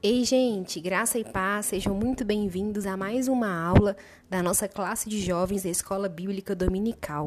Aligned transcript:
Ei, 0.00 0.24
gente, 0.24 0.78
graça 0.78 1.18
e 1.18 1.24
paz, 1.24 1.66
sejam 1.66 1.92
muito 1.92 2.24
bem-vindos 2.24 2.86
a 2.86 2.96
mais 2.96 3.26
uma 3.26 3.52
aula 3.52 3.96
da 4.30 4.40
nossa 4.40 4.68
classe 4.68 5.08
de 5.08 5.20
jovens 5.20 5.64
da 5.64 5.70
Escola 5.70 6.08
Bíblica 6.08 6.54
Dominical. 6.54 7.26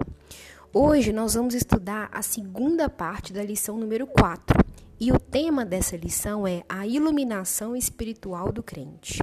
Hoje 0.73 1.11
nós 1.11 1.33
vamos 1.33 1.53
estudar 1.53 2.07
a 2.13 2.21
segunda 2.21 2.87
parte 2.87 3.33
da 3.33 3.43
lição 3.43 3.77
número 3.77 4.07
4 4.07 4.57
e 4.97 5.11
o 5.11 5.19
tema 5.19 5.65
dessa 5.65 5.97
lição 5.97 6.47
é 6.47 6.63
a 6.69 6.87
iluminação 6.87 7.75
espiritual 7.75 8.53
do 8.53 8.63
crente. 8.63 9.21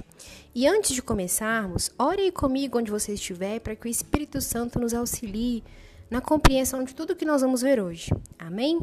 E 0.53 0.67
antes 0.67 0.91
de 0.91 1.01
começarmos, 1.01 1.89
ore 1.97 2.31
comigo 2.31 2.77
onde 2.77 2.91
você 2.91 3.13
estiver 3.13 3.59
para 3.61 3.75
que 3.75 3.87
o 3.87 3.89
Espírito 3.89 4.39
Santo 4.41 4.77
nos 4.77 4.93
auxilie 4.93 5.63
na 6.07 6.21
compreensão 6.21 6.83
de 6.83 6.93
tudo 6.93 7.15
que 7.15 7.25
nós 7.25 7.41
vamos 7.41 7.63
ver 7.63 7.81
hoje. 7.81 8.11
Amém? 8.37 8.77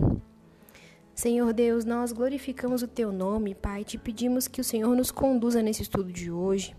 Senhor 1.17 1.51
Deus, 1.55 1.87
nós 1.87 2.13
glorificamos 2.13 2.83
o 2.83 2.87
teu 2.87 3.11
nome, 3.11 3.55
Pai, 3.55 3.85
te 3.85 3.97
pedimos 3.97 4.47
que 4.47 4.61
o 4.61 4.65
Senhor 4.65 4.95
nos 4.95 5.11
conduza 5.11 5.63
nesse 5.63 5.81
estudo 5.81 6.13
de 6.13 6.31
hoje. 6.31 6.77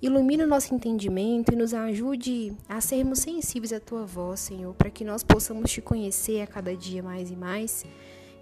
Ilumine 0.00 0.44
o 0.44 0.46
nosso 0.46 0.72
entendimento 0.72 1.52
e 1.52 1.56
nos 1.56 1.74
ajude 1.74 2.56
a 2.68 2.80
sermos 2.80 3.18
sensíveis 3.18 3.72
à 3.72 3.80
tua 3.80 4.06
voz, 4.06 4.38
Senhor, 4.38 4.72
para 4.74 4.88
que 4.88 5.04
nós 5.04 5.24
possamos 5.24 5.68
te 5.68 5.80
conhecer 5.80 6.42
a 6.42 6.46
cada 6.46 6.76
dia 6.76 7.02
mais 7.02 7.32
e 7.32 7.34
mais. 7.34 7.84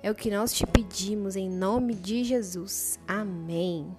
É 0.03 0.11
o 0.11 0.15
que 0.15 0.31
nós 0.31 0.53
te 0.53 0.67
pedimos 0.67 1.37
em 1.37 1.49
nome 1.49 1.95
de 1.95 2.23
Jesus. 2.23 3.01
Amém. 3.09 3.97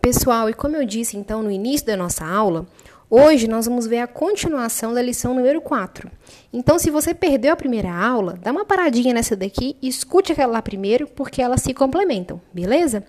Pessoal, 0.00 0.48
e 0.48 0.54
como 0.54 0.76
eu 0.76 0.84
disse 0.84 1.16
então 1.16 1.42
no 1.42 1.50
início 1.50 1.86
da 1.86 1.96
nossa 1.96 2.24
aula, 2.24 2.64
Hoje 3.14 3.46
nós 3.46 3.66
vamos 3.66 3.86
ver 3.86 3.98
a 3.98 4.06
continuação 4.06 4.94
da 4.94 5.02
lição 5.02 5.34
número 5.34 5.60
4. 5.60 6.10
Então, 6.50 6.78
se 6.78 6.88
você 6.88 7.12
perdeu 7.12 7.52
a 7.52 7.56
primeira 7.56 7.92
aula, 7.92 8.38
dá 8.42 8.50
uma 8.50 8.64
paradinha 8.64 9.12
nessa 9.12 9.36
daqui 9.36 9.76
e 9.82 9.88
escute 9.88 10.32
aquela 10.32 10.54
lá 10.54 10.62
primeiro, 10.62 11.06
porque 11.08 11.42
elas 11.42 11.60
se 11.60 11.74
complementam, 11.74 12.40
beleza? 12.54 13.04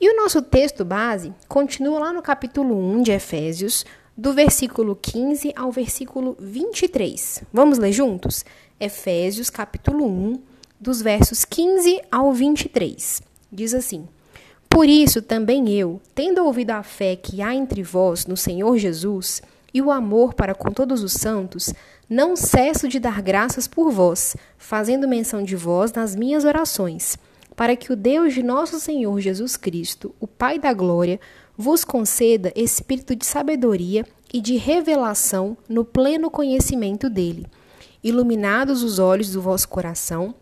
E 0.00 0.10
o 0.10 0.16
nosso 0.16 0.42
texto 0.42 0.84
base 0.84 1.32
continua 1.46 2.00
lá 2.00 2.12
no 2.12 2.22
capítulo 2.22 2.76
1 2.76 3.04
de 3.04 3.12
Efésios, 3.12 3.86
do 4.16 4.32
versículo 4.32 4.98
15 5.00 5.52
ao 5.54 5.70
versículo 5.70 6.36
23. 6.40 7.44
Vamos 7.52 7.78
ler 7.78 7.92
juntos? 7.92 8.44
Efésios, 8.80 9.48
capítulo 9.48 10.08
1, 10.08 10.42
dos 10.80 11.00
versos 11.00 11.44
15 11.44 12.02
ao 12.10 12.32
23. 12.32 13.22
Diz 13.52 13.74
assim: 13.74 14.08
por 14.76 14.90
isso 14.90 15.22
também 15.22 15.70
eu, 15.70 16.02
tendo 16.14 16.44
ouvido 16.44 16.72
a 16.72 16.82
fé 16.82 17.16
que 17.16 17.40
há 17.40 17.54
entre 17.54 17.82
vós 17.82 18.26
no 18.26 18.36
Senhor 18.36 18.76
Jesus 18.76 19.40
e 19.72 19.80
o 19.80 19.90
amor 19.90 20.34
para 20.34 20.54
com 20.54 20.70
todos 20.70 21.02
os 21.02 21.14
santos, 21.14 21.72
não 22.06 22.36
cesso 22.36 22.86
de 22.86 23.00
dar 23.00 23.22
graças 23.22 23.66
por 23.66 23.90
vós, 23.90 24.36
fazendo 24.58 25.08
menção 25.08 25.42
de 25.42 25.56
vós 25.56 25.94
nas 25.94 26.14
minhas 26.14 26.44
orações, 26.44 27.16
para 27.56 27.74
que 27.74 27.90
o 27.90 27.96
Deus 27.96 28.34
de 28.34 28.42
nosso 28.42 28.78
Senhor 28.78 29.18
Jesus 29.18 29.56
Cristo, 29.56 30.14
o 30.20 30.26
Pai 30.26 30.58
da 30.58 30.74
glória, 30.74 31.18
vos 31.56 31.82
conceda 31.82 32.52
espírito 32.54 33.16
de 33.16 33.24
sabedoria 33.24 34.04
e 34.30 34.42
de 34.42 34.58
revelação 34.58 35.56
no 35.66 35.86
pleno 35.86 36.30
conhecimento 36.30 37.08
dele, 37.08 37.46
iluminados 38.04 38.82
os 38.82 38.98
olhos 38.98 39.32
do 39.32 39.40
vosso 39.40 39.70
coração, 39.70 40.34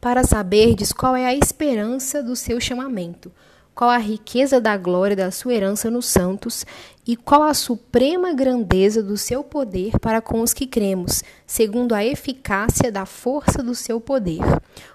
para 0.00 0.22
saberdes 0.22 0.92
qual 0.92 1.16
é 1.16 1.26
a 1.26 1.34
esperança 1.34 2.22
do 2.22 2.36
seu 2.36 2.60
chamamento 2.60 3.32
qual 3.74 3.90
a 3.90 3.98
riqueza 3.98 4.60
da 4.60 4.76
glória 4.76 5.16
da 5.16 5.30
sua 5.30 5.54
herança 5.54 5.90
nos 5.90 6.06
santos 6.06 6.64
e 7.06 7.16
qual 7.16 7.42
a 7.42 7.52
suprema 7.52 8.32
grandeza 8.32 9.02
do 9.02 9.16
seu 9.16 9.42
poder 9.42 9.98
para 9.98 10.20
com 10.20 10.40
os 10.40 10.54
que 10.54 10.66
cremos, 10.66 11.22
segundo 11.46 11.94
a 11.94 12.04
eficácia 12.04 12.90
da 12.90 13.04
força 13.04 13.62
do 13.62 13.74
seu 13.74 14.00
poder, 14.00 14.42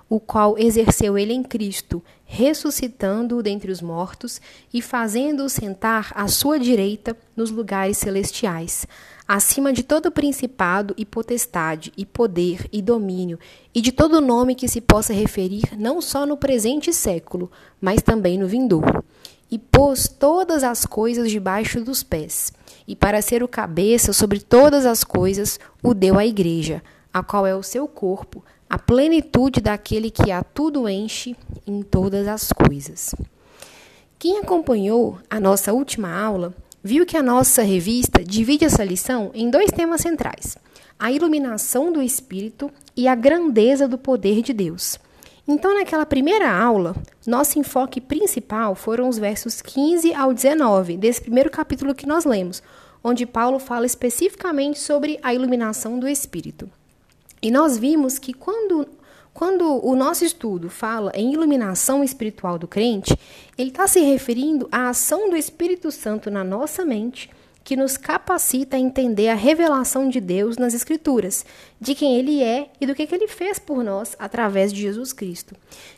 o 0.09 0.19
qual 0.19 0.57
exerceu 0.57 1.17
ele 1.17 1.33
em 1.33 1.43
Cristo, 1.43 2.03
ressuscitando-o 2.25 3.43
dentre 3.43 3.71
os 3.71 3.81
mortos 3.81 4.41
e 4.73 4.81
fazendo-o 4.81 5.49
sentar 5.49 6.11
à 6.15 6.27
sua 6.27 6.57
direita 6.57 7.15
nos 7.35 7.51
lugares 7.51 7.97
celestiais 7.97 8.87
acima 9.29 9.71
de 9.71 9.83
todo 9.83 10.11
principado 10.11 10.95
e 10.97 11.05
potestade, 11.05 11.93
e 11.95 12.03
poder 12.03 12.67
e 12.73 12.81
domínio, 12.81 13.37
e 13.75 13.79
de 13.79 13.91
todo 13.91 14.19
nome 14.19 14.55
que 14.55 14.67
se 14.67 14.81
possa 14.81 15.13
referir 15.13 15.77
não 15.77 16.01
só 16.01 16.25
no 16.25 16.35
presente 16.35 16.91
século, 16.91 17.51
mas 17.79 18.01
também 18.01 18.39
no 18.39 18.47
vindouro. 18.47 19.03
E 19.51 19.59
pôs 19.59 20.07
todas 20.07 20.63
as 20.63 20.83
coisas 20.83 21.29
debaixo 21.29 21.79
dos 21.79 22.01
pés, 22.01 22.51
e 22.87 22.95
para 22.95 23.21
ser 23.21 23.43
o 23.43 23.47
cabeça 23.47 24.13
sobre 24.13 24.39
todas 24.39 24.83
as 24.83 25.03
coisas, 25.03 25.59
o 25.83 25.93
deu 25.93 26.17
à 26.17 26.25
igreja, 26.25 26.81
a 27.13 27.21
qual 27.21 27.45
é 27.45 27.55
o 27.55 27.61
seu 27.61 27.87
corpo, 27.87 28.43
a 28.67 28.79
plenitude 28.79 29.61
daquele 29.61 30.09
que 30.09 30.31
a 30.31 30.43
tudo 30.43 30.89
enche 30.89 31.35
em 31.67 31.83
todas 31.83 32.27
as 32.27 32.51
coisas. 32.51 33.13
Quem 34.17 34.39
acompanhou 34.39 35.19
a 35.29 35.39
nossa 35.39 35.71
última 35.71 36.19
aula 36.19 36.51
viu 36.83 37.05
que 37.05 37.17
a 37.17 37.23
nossa 37.23 37.61
revista 37.61 38.23
divide 38.23 38.65
essa 38.65 38.83
lição 38.83 39.31
em 39.33 39.49
dois 39.49 39.71
temas 39.71 40.01
centrais: 40.01 40.57
a 40.97 41.11
iluminação 41.11 41.91
do 41.91 42.01
espírito 42.01 42.71
e 42.95 43.07
a 43.07 43.15
grandeza 43.15 43.87
do 43.87 43.97
poder 43.97 44.41
de 44.41 44.53
Deus. 44.53 44.99
Então, 45.47 45.73
naquela 45.73 46.05
primeira 46.05 46.51
aula, 46.51 46.95
nosso 47.25 47.57
enfoque 47.57 47.99
principal 47.99 48.75
foram 48.75 49.09
os 49.09 49.17
versos 49.17 49.61
15 49.61 50.13
ao 50.13 50.31
19 50.31 50.95
desse 50.95 51.21
primeiro 51.21 51.49
capítulo 51.49 51.95
que 51.95 52.05
nós 52.05 52.23
lemos, 52.23 52.61
onde 53.03 53.25
Paulo 53.25 53.57
fala 53.57 53.85
especificamente 53.85 54.77
sobre 54.77 55.19
a 55.23 55.33
iluminação 55.33 55.97
do 55.97 56.07
espírito. 56.07 56.69
E 57.41 57.49
nós 57.49 57.77
vimos 57.77 58.19
que 58.19 58.33
quando 58.33 58.87
quando 59.39 59.79
o 59.87 59.95
nosso 59.95 60.25
estudo 60.25 60.69
fala 60.69 61.13
em 61.15 61.31
iluminação 61.31 62.03
espiritual 62.03 62.59
do 62.59 62.67
crente, 62.67 63.17
ele 63.57 63.69
está 63.69 63.87
se 63.87 64.01
referindo 64.01 64.67
à 64.69 64.89
ação 64.89 65.29
do 65.29 65.37
Espírito 65.37 65.91
Santo 65.91 66.29
na 66.29 66.43
nossa 66.43 66.83
mente, 66.83 67.29
que 67.63 67.77
nos 67.77 67.95
capacita 67.95 68.75
a 68.75 68.79
entender 68.81 69.29
a 69.29 69.35
revelação 69.35 70.09
de 70.09 70.19
Deus 70.19 70.57
nas 70.57 70.73
Escrituras, 70.73 71.45
de 71.79 71.95
quem 71.95 72.17
Ele 72.17 72.43
é 72.43 72.69
e 72.81 72.85
do 72.85 72.93
que, 72.93 73.07
que 73.07 73.15
Ele 73.15 73.29
fez 73.29 73.57
por 73.57 73.81
nós 73.81 74.13
através 74.19 74.73
de 74.73 74.81
Jesus 74.81 75.13
Cristo. 75.13 75.55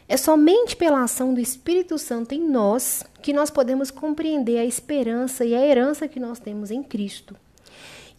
É 0.08 0.18
somente 0.18 0.75
pela 0.75 1.02
ação 1.02 1.34
do 1.34 1.40
Espírito 1.40 1.97
Santo 1.97 2.35
em 2.35 2.47
nós 2.47 3.03
que 3.23 3.34
nós 3.34 3.50
podemos 3.50 3.90
compreender 3.90 4.59
a 4.59 4.66
esperança 4.66 5.44
e 5.44 5.56
a 5.56 5.66
herança 5.66 6.08
que 6.08 6.19
nós 6.19 6.38
temos 6.38 6.69
em 6.69 6.84
Cristo. 6.84 7.35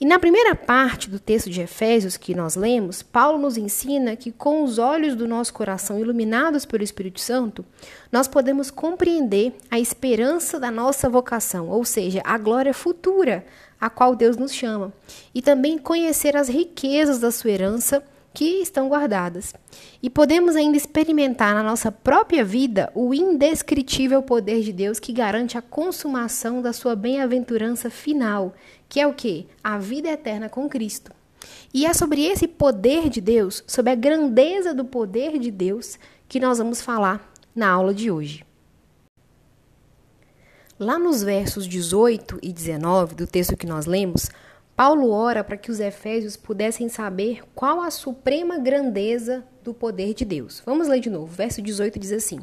E 0.02 0.04
na 0.04 0.18
primeira 0.18 0.56
parte 0.56 1.08
do 1.08 1.20
texto 1.20 1.48
de 1.48 1.60
Efésios 1.60 2.16
que 2.16 2.34
nós 2.34 2.56
lemos, 2.56 3.04
Paulo 3.04 3.38
nos 3.38 3.56
ensina 3.56 4.16
que 4.16 4.32
com 4.32 4.64
os 4.64 4.76
olhos 4.76 5.14
do 5.14 5.28
nosso 5.28 5.54
coração 5.54 5.96
iluminados 5.96 6.64
pelo 6.64 6.82
Espírito 6.82 7.20
Santo, 7.20 7.64
nós 8.10 8.26
podemos 8.26 8.68
compreender 8.68 9.54
a 9.70 9.78
esperança 9.78 10.58
da 10.58 10.72
nossa 10.72 11.08
vocação, 11.08 11.68
ou 11.68 11.84
seja, 11.84 12.20
a 12.24 12.36
glória 12.36 12.74
futura 12.74 13.46
a 13.80 13.88
qual 13.88 14.16
Deus 14.16 14.36
nos 14.36 14.52
chama, 14.52 14.92
e 15.32 15.40
também 15.40 15.78
conhecer 15.78 16.36
as 16.36 16.48
riquezas 16.48 17.20
da 17.20 17.30
sua 17.30 17.52
herança 17.52 18.02
que 18.34 18.62
estão 18.62 18.88
guardadas. 18.88 19.54
E 20.02 20.08
podemos 20.08 20.56
ainda 20.56 20.76
experimentar 20.76 21.54
na 21.54 21.62
nossa 21.62 21.92
própria 21.92 22.44
vida 22.44 22.90
o 22.94 23.12
indescritível 23.12 24.22
poder 24.22 24.62
de 24.62 24.72
Deus 24.72 24.98
que 24.98 25.12
garante 25.12 25.58
a 25.58 25.62
consumação 25.62 26.62
da 26.62 26.72
sua 26.72 26.96
bem-aventurança 26.96 27.90
final, 27.90 28.54
que 28.88 29.00
é 29.00 29.06
o 29.06 29.14
que? 29.14 29.46
A 29.62 29.78
vida 29.78 30.08
eterna 30.08 30.48
com 30.48 30.68
Cristo. 30.68 31.12
E 31.74 31.86
é 31.86 31.92
sobre 31.92 32.24
esse 32.24 32.46
poder 32.46 33.08
de 33.08 33.20
Deus, 33.20 33.64
sobre 33.66 33.92
a 33.92 33.96
grandeza 33.96 34.74
do 34.74 34.84
poder 34.84 35.38
de 35.38 35.50
Deus, 35.50 35.98
que 36.28 36.40
nós 36.40 36.58
vamos 36.58 36.80
falar 36.80 37.32
na 37.54 37.68
aula 37.68 37.92
de 37.92 38.10
hoje. 38.10 38.44
Lá 40.78 40.98
nos 40.98 41.22
versos 41.22 41.66
18 41.68 42.38
e 42.42 42.52
19 42.52 43.14
do 43.14 43.26
texto 43.26 43.56
que 43.56 43.66
nós 43.66 43.86
lemos, 43.86 44.28
Paulo 44.74 45.10
ora 45.10 45.44
para 45.44 45.56
que 45.56 45.70
os 45.70 45.80
efésios 45.80 46.36
pudessem 46.36 46.88
saber 46.88 47.42
qual 47.54 47.80
a 47.80 47.90
suprema 47.90 48.58
grandeza 48.58 49.44
do 49.62 49.74
poder 49.74 50.14
de 50.14 50.24
Deus. 50.24 50.62
Vamos 50.64 50.88
ler 50.88 51.00
de 51.00 51.10
novo. 51.10 51.26
Verso 51.26 51.60
18 51.60 51.98
diz 51.98 52.12
assim: 52.12 52.40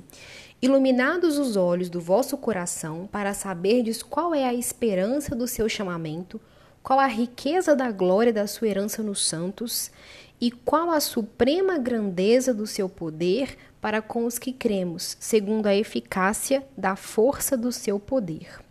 Iluminados 0.61 1.37
os 1.37 1.55
olhos 1.55 1.89
do 1.89 1.99
vosso 1.99 2.37
coração, 2.37 3.09
para 3.11 3.33
saberdes 3.33 4.03
qual 4.03 4.33
é 4.33 4.45
a 4.45 4.53
esperança 4.53 5.35
do 5.35 5.47
seu 5.47 5.67
chamamento, 5.67 6.39
qual 6.83 6.99
a 6.99 7.07
riqueza 7.07 7.75
da 7.75 7.91
glória 7.91 8.31
da 8.31 8.45
sua 8.45 8.67
herança 8.67 9.01
nos 9.01 9.25
santos, 9.25 9.91
e 10.39 10.51
qual 10.51 10.91
a 10.91 10.99
suprema 10.99 11.77
grandeza 11.77 12.53
do 12.53 12.67
seu 12.67 12.87
poder 12.87 13.57
para 13.81 14.01
com 14.01 14.25
os 14.25 14.37
que 14.37 14.53
cremos, 14.53 15.17
segundo 15.19 15.67
a 15.67 15.75
eficácia 15.75 16.63
da 16.77 16.95
força 16.95 17.57
do 17.57 17.71
seu 17.71 17.99
poder. 17.99 18.68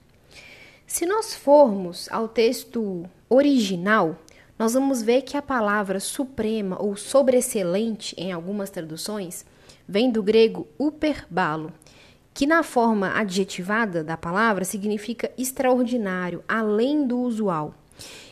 Se 0.88 1.04
nós 1.04 1.34
formos 1.34 2.08
ao 2.10 2.26
texto 2.26 3.04
original, 3.28 4.16
nós 4.58 4.72
vamos 4.72 5.02
ver 5.02 5.20
que 5.20 5.36
a 5.36 5.42
palavra 5.42 6.00
suprema 6.00 6.80
ou 6.82 6.96
sobreexcelente 6.96 8.14
em 8.16 8.32
algumas 8.32 8.70
traduções 8.70 9.44
vem 9.86 10.10
do 10.10 10.22
grego 10.22 10.66
uperbalo, 10.78 11.70
que 12.32 12.46
na 12.46 12.62
forma 12.62 13.12
adjetivada 13.12 14.02
da 14.02 14.16
palavra 14.16 14.64
significa 14.64 15.30
extraordinário, 15.36 16.42
além 16.48 17.06
do 17.06 17.18
usual. 17.18 17.74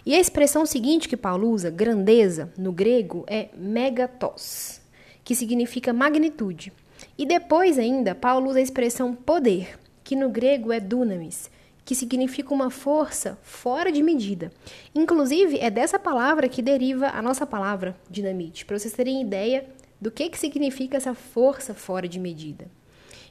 E 0.07 0.15
a 0.15 0.19
expressão 0.19 0.65
seguinte 0.65 1.11
que 1.11 1.17
Paulo 1.17 1.51
usa, 1.51 1.69
grandeza, 1.69 2.51
no 2.57 2.73
grego, 2.73 3.23
é 3.27 3.51
megatos, 3.55 4.81
que 5.23 5.35
significa 5.35 5.93
magnitude. 5.93 6.73
E 7.19 7.27
depois 7.27 7.79
ainda, 7.79 8.15
Paulo 8.15 8.49
usa 8.49 8.61
a 8.61 8.63
expressão 8.63 9.15
poder, 9.15 9.79
que 10.03 10.17
no 10.17 10.31
grego 10.31 10.73
é 10.73 10.81
dunamis, 10.81 11.51
que 11.87 11.95
significa 11.95 12.53
uma 12.53 12.69
força 12.69 13.39
fora 13.43 13.93
de 13.93 14.03
medida. 14.03 14.51
Inclusive, 14.93 15.57
é 15.61 15.71
dessa 15.71 16.01
palavra 16.01 16.49
que 16.49 16.61
deriva 16.61 17.11
a 17.11 17.23
nossa 17.23 17.47
palavra 17.47 17.97
dinamite, 18.11 18.67
para 18.67 18.77
vocês 18.77 18.93
terem 18.93 19.23
ideia 19.23 19.65
do 20.01 20.11
que, 20.11 20.29
que 20.29 20.37
significa 20.37 20.97
essa 20.97 21.15
força 21.15 21.73
fora 21.73 22.09
de 22.09 22.19
medida. 22.19 22.67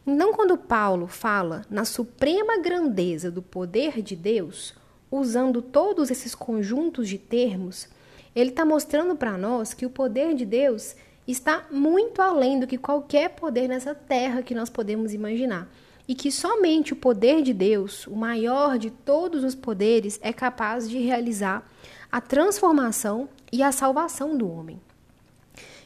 Então, 0.08 0.32
quando 0.34 0.58
Paulo 0.58 1.06
fala 1.06 1.66
na 1.70 1.84
suprema 1.84 2.58
grandeza 2.58 3.30
do 3.30 3.42
poder 3.42 4.02
de 4.02 4.16
Deus, 4.16 4.74
usando 5.12 5.62
todos 5.62 6.10
esses 6.10 6.34
conjuntos 6.34 7.10
de 7.10 7.18
termos, 7.18 7.90
ele 8.34 8.52
está 8.52 8.64
mostrando 8.64 9.18
para 9.18 9.38
nós 9.38 9.74
que 9.74 9.86
o 9.86 9.90
poder 9.90 10.34
de 10.34 10.46
Deus 10.46 10.96
está 11.28 11.66
muito 11.70 12.22
além 12.22 12.58
do 12.58 12.68
que 12.68 12.78
qualquer 12.78 13.32
poder 13.32 13.68
nessa 13.68 13.94
terra 13.94 14.42
que 14.42 14.56
nós 14.56 14.70
podemos 14.70 15.14
imaginar. 15.14 15.70
E 16.08 16.14
que 16.14 16.32
somente 16.32 16.94
o 16.94 16.96
poder 16.96 17.42
de 17.42 17.54
Deus, 17.54 18.06
o 18.08 18.16
maior 18.16 18.78
de 18.78 18.92
todos 18.92 19.44
os 19.44 19.56
poderes, 19.56 20.20
é 20.22 20.32
capaz 20.32 20.90
de 20.90 21.00
realizar 21.00 21.68
a 22.12 22.22
transformação 22.22 23.28
e 23.52 23.64
a 23.64 23.72
salvação 23.72 24.38
do 24.38 24.50
homem. 24.50 24.80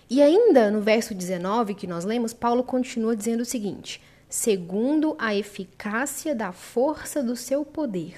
E 0.09 0.21
ainda 0.21 0.71
no 0.71 0.81
verso 0.81 1.13
19 1.13 1.75
que 1.75 1.87
nós 1.87 2.03
lemos, 2.03 2.33
Paulo 2.33 2.63
continua 2.63 3.15
dizendo 3.15 3.41
o 3.41 3.45
seguinte: 3.45 4.01
segundo 4.27 5.15
a 5.19 5.35
eficácia 5.35 6.35
da 6.35 6.51
força 6.51 7.21
do 7.21 7.35
seu 7.35 7.63
poder. 7.63 8.15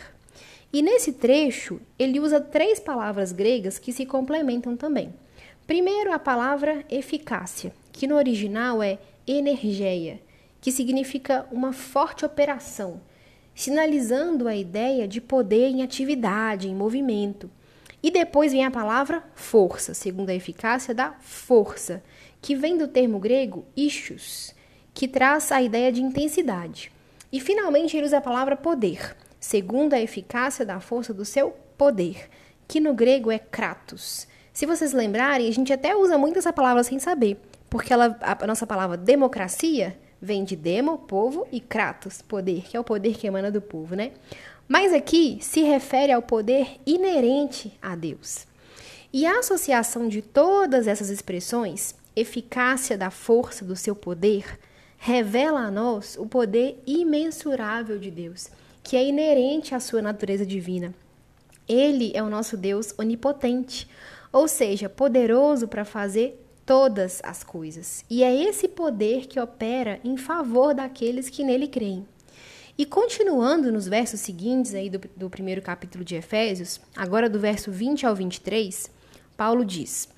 E 0.73 0.81
nesse 0.81 1.13
trecho, 1.13 1.81
ele 1.99 2.19
usa 2.19 2.39
três 2.39 2.79
palavras 2.79 3.33
gregas 3.33 3.77
que 3.77 3.91
se 3.91 4.05
complementam 4.05 4.77
também. 4.77 5.13
Primeiro, 5.67 6.13
a 6.13 6.19
palavra 6.19 6.83
eficácia, 6.89 7.73
que 7.91 8.07
no 8.07 8.15
original 8.15 8.81
é 8.81 8.97
energeia, 9.27 10.21
que 10.61 10.71
significa 10.71 11.47
uma 11.51 11.73
forte 11.73 12.23
operação, 12.23 13.01
sinalizando 13.55 14.47
a 14.47 14.55
ideia 14.55 15.07
de 15.07 15.19
poder 15.19 15.67
em 15.67 15.81
atividade, 15.81 16.69
em 16.69 16.75
movimento. 16.75 17.49
E 18.03 18.11
depois 18.11 18.51
vem 18.51 18.63
a 18.63 18.71
palavra 18.71 19.23
força, 19.33 19.93
segundo 19.95 20.29
a 20.29 20.35
eficácia 20.35 20.93
da 20.93 21.13
força, 21.19 22.03
que 22.39 22.55
vem 22.55 22.77
do 22.77 22.87
termo 22.87 23.19
grego 23.19 23.65
ischios, 23.75 24.53
que 24.93 25.07
traz 25.07 25.51
a 25.51 25.61
ideia 25.61 25.91
de 25.91 26.01
intensidade. 26.01 26.91
E 27.31 27.39
finalmente 27.39 27.97
ele 27.97 28.05
usa 28.05 28.17
a 28.17 28.21
palavra 28.21 28.55
poder, 28.55 29.15
segundo 29.39 29.93
a 29.93 30.01
eficácia 30.01 30.65
da 30.65 30.79
força 30.79 31.13
do 31.13 31.25
seu 31.25 31.51
poder, 31.77 32.29
que 32.67 32.79
no 32.79 32.93
grego 32.93 33.31
é 33.31 33.39
kratos. 33.39 34.27
Se 34.53 34.65
vocês 34.65 34.93
lembrarem, 34.93 35.47
a 35.47 35.51
gente 35.51 35.73
até 35.73 35.95
usa 35.95 36.17
muito 36.17 36.37
essa 36.37 36.53
palavra 36.53 36.83
sem 36.83 36.99
saber, 36.99 37.39
porque 37.69 37.93
ela, 37.93 38.17
a 38.21 38.45
nossa 38.45 38.67
palavra 38.67 38.97
democracia 38.97 39.97
vem 40.21 40.43
de 40.43 40.55
demo, 40.55 40.99
povo, 40.99 41.47
e 41.51 41.59
kratos, 41.59 42.21
poder, 42.21 42.63
que 42.63 42.77
é 42.77 42.79
o 42.79 42.83
poder 42.83 43.15
que 43.15 43.25
emana 43.25 43.49
do 43.49 43.61
povo, 43.61 43.95
né? 43.95 44.11
Mas 44.67 44.93
aqui 44.93 45.39
se 45.41 45.63
refere 45.63 46.11
ao 46.11 46.21
poder 46.21 46.79
inerente 46.85 47.77
a 47.81 47.95
Deus. 47.95 48.45
E 49.11 49.25
a 49.25 49.39
associação 49.39 50.07
de 50.07 50.21
todas 50.21 50.87
essas 50.87 51.09
expressões, 51.09 51.95
eficácia 52.15 52.97
da 52.97 53.09
força 53.09 53.65
do 53.65 53.75
seu 53.75 53.95
poder, 53.95 54.59
revela 54.97 55.61
a 55.61 55.71
nós 55.71 56.15
o 56.17 56.25
poder 56.25 56.81
imensurável 56.85 57.97
de 57.97 58.11
Deus, 58.11 58.49
que 58.83 58.95
é 58.95 59.03
inerente 59.03 59.75
à 59.75 59.79
sua 59.79 60.01
natureza 60.01 60.45
divina. 60.45 60.93
Ele 61.67 62.11
é 62.13 62.23
o 62.23 62.29
nosso 62.29 62.55
Deus 62.55 62.93
onipotente, 62.97 63.89
ou 64.31 64.47
seja, 64.47 64.87
poderoso 64.87 65.67
para 65.67 65.83
fazer 65.83 66.40
todas 66.65 67.21
as 67.23 67.43
coisas. 67.43 68.05
E 68.09 68.23
é 68.23 68.33
esse 68.33 68.67
poder 68.67 69.27
que 69.27 69.39
opera 69.39 69.99
em 70.03 70.17
favor 70.17 70.73
daqueles 70.73 71.29
que 71.29 71.43
nele 71.43 71.67
creem. 71.67 72.05
E 72.77 72.85
continuando 72.85 73.71
nos 73.71 73.87
versos 73.87 74.21
seguintes 74.21 74.73
aí 74.73 74.89
do, 74.89 74.99
do 75.15 75.29
primeiro 75.29 75.61
capítulo 75.61 76.03
de 76.03 76.15
Efésios, 76.15 76.79
agora 76.95 77.29
do 77.29 77.39
verso 77.39 77.71
20 77.71 78.05
ao 78.05 78.15
23, 78.15 78.89
Paulo 79.35 79.65
diz: 79.65 80.09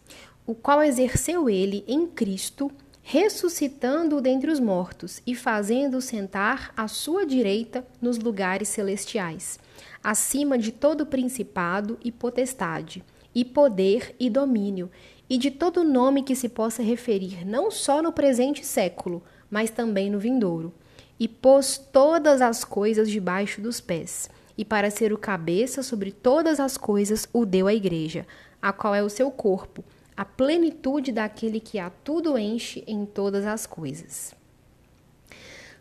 O 0.46 0.54
qual 0.54 0.84
exerceu 0.84 1.50
ele 1.50 1.84
em 1.88 2.08
Cristo, 2.08 2.72
ressuscitando-o 3.02 4.22
dentre 4.22 4.50
os 4.50 4.60
mortos 4.60 5.22
e 5.28 5.36
fazendo-o 5.36 6.02
sentar 6.02 6.72
à 6.78 6.88
sua 6.88 7.26
direita 7.26 7.86
nos 8.02 8.18
lugares 8.18 8.70
celestiais, 8.70 9.60
acima 10.02 10.58
de 10.58 10.72
todo 10.72 11.06
principado 11.06 11.98
e 12.04 12.12
potestade, 12.12 13.04
e 13.36 13.44
poder 13.44 14.16
e 14.20 14.30
domínio, 14.30 14.90
e 15.30 15.38
de 15.38 15.50
todo 15.52 15.84
nome 15.84 16.24
que 16.24 16.36
se 16.36 16.50
possa 16.50 16.84
referir 16.84 17.46
não 17.46 17.72
só 17.72 18.02
no 18.02 18.12
presente 18.12 18.66
século, 18.66 19.24
mas 19.50 19.70
também 19.70 20.10
no 20.10 20.20
vindouro 20.20 20.74
e 21.20 21.28
pôs 21.28 21.78
todas 21.78 22.42
as 22.42 22.64
coisas 22.64 23.10
debaixo 23.10 23.62
dos 23.62 23.80
pés, 23.80 24.30
e 24.58 24.66
para 24.66 24.90
ser 24.90 25.14
o 25.14 25.18
cabeça 25.18 25.82
sobre 25.82 26.12
todas 26.12 26.60
as 26.60 26.78
coisas 26.78 27.28
o 27.32 27.46
deu 27.46 27.68
à 27.68 27.74
igreja, 27.74 28.26
a 28.62 28.74
qual 28.74 28.94
é 28.94 29.02
o 29.02 29.10
seu 29.10 29.32
corpo, 29.32 29.84
a 30.16 30.26
plenitude 30.26 31.12
daquele 31.12 31.60
que 31.60 31.80
a 31.80 31.90
tudo 31.90 32.38
enche 32.38 32.84
em 32.86 33.06
todas 33.06 33.46
as 33.46 33.66
coisas. 33.66 34.34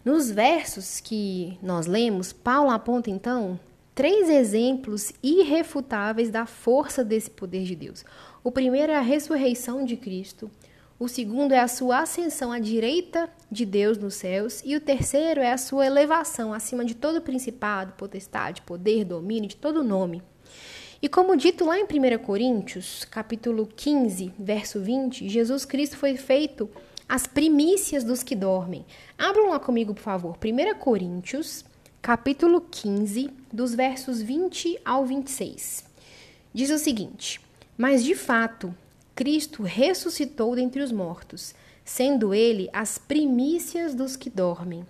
Nos 0.04 0.30
versos 0.30 1.00
que 1.00 1.58
nós 1.62 1.86
lemos, 1.86 2.32
Paulo 2.32 2.70
aponta 2.70 3.10
então 3.10 3.58
três 3.94 4.28
exemplos 4.28 5.12
irrefutáveis 5.22 6.30
da 6.30 6.46
força 6.46 7.04
desse 7.04 7.30
poder 7.30 7.64
de 7.64 7.76
Deus. 7.76 8.04
O 8.44 8.50
primeiro 8.50 8.90
é 8.90 8.96
a 8.96 9.00
ressurreição 9.00 9.84
de 9.84 9.96
Cristo, 9.96 10.50
o 11.02 11.08
segundo 11.08 11.50
é 11.50 11.58
a 11.58 11.66
sua 11.66 12.02
ascensão 12.02 12.52
à 12.52 12.60
direita 12.60 13.28
de 13.50 13.66
Deus 13.66 13.98
nos 13.98 14.14
céus. 14.14 14.62
E 14.64 14.76
o 14.76 14.80
terceiro 14.80 15.40
é 15.40 15.50
a 15.50 15.58
sua 15.58 15.84
elevação 15.84 16.54
acima 16.54 16.84
de 16.84 16.94
todo 16.94 17.20
principado, 17.20 17.94
potestade, 17.94 18.62
poder, 18.62 19.04
domínio, 19.04 19.48
de 19.48 19.56
todo 19.56 19.82
nome. 19.82 20.22
E 21.02 21.08
como 21.08 21.36
dito 21.36 21.64
lá 21.64 21.76
em 21.76 21.82
1 21.82 22.18
Coríntios, 22.18 23.04
capítulo 23.04 23.66
15, 23.66 24.32
verso 24.38 24.78
20, 24.78 25.28
Jesus 25.28 25.64
Cristo 25.64 25.96
foi 25.96 26.16
feito 26.16 26.70
as 27.08 27.26
primícias 27.26 28.04
dos 28.04 28.22
que 28.22 28.36
dormem. 28.36 28.86
Abram 29.18 29.50
lá 29.50 29.58
comigo, 29.58 29.92
por 29.94 30.02
favor. 30.02 30.36
1 30.36 30.78
Coríntios, 30.78 31.64
capítulo 32.00 32.60
15, 32.60 33.28
dos 33.52 33.74
versos 33.74 34.22
20 34.22 34.78
ao 34.84 35.04
26. 35.04 35.84
Diz 36.54 36.70
o 36.70 36.78
seguinte: 36.78 37.40
Mas 37.76 38.04
de 38.04 38.14
fato, 38.14 38.74
Cristo 39.14 39.62
ressuscitou 39.62 40.54
dentre 40.54 40.82
os 40.82 40.92
mortos, 40.92 41.54
sendo 41.84 42.34
ele 42.34 42.68
as 42.72 42.98
primícias 42.98 43.94
dos 43.94 44.16
que 44.16 44.30
dormem. 44.30 44.86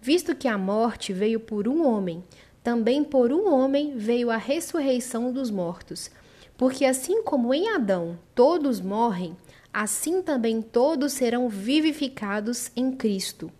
Visto 0.00 0.34
que 0.34 0.48
a 0.48 0.56
morte 0.56 1.12
veio 1.12 1.40
por 1.40 1.66
um 1.66 1.86
homem, 1.86 2.22
também 2.62 3.02
por 3.04 3.32
um 3.32 3.52
homem 3.52 3.96
veio 3.96 4.30
a 4.30 4.36
ressurreição 4.36 5.32
dos 5.32 5.50
mortos. 5.50 6.10
Porque 6.56 6.84
assim 6.84 7.22
como 7.22 7.52
em 7.52 7.68
Adão 7.68 8.18
todos 8.34 8.80
morrem, 8.80 9.36
assim 9.72 10.22
também 10.22 10.62
todos 10.62 11.12
serão 11.12 11.48
vivificados 11.48 12.70
em 12.74 12.92
Cristo. 12.92 13.50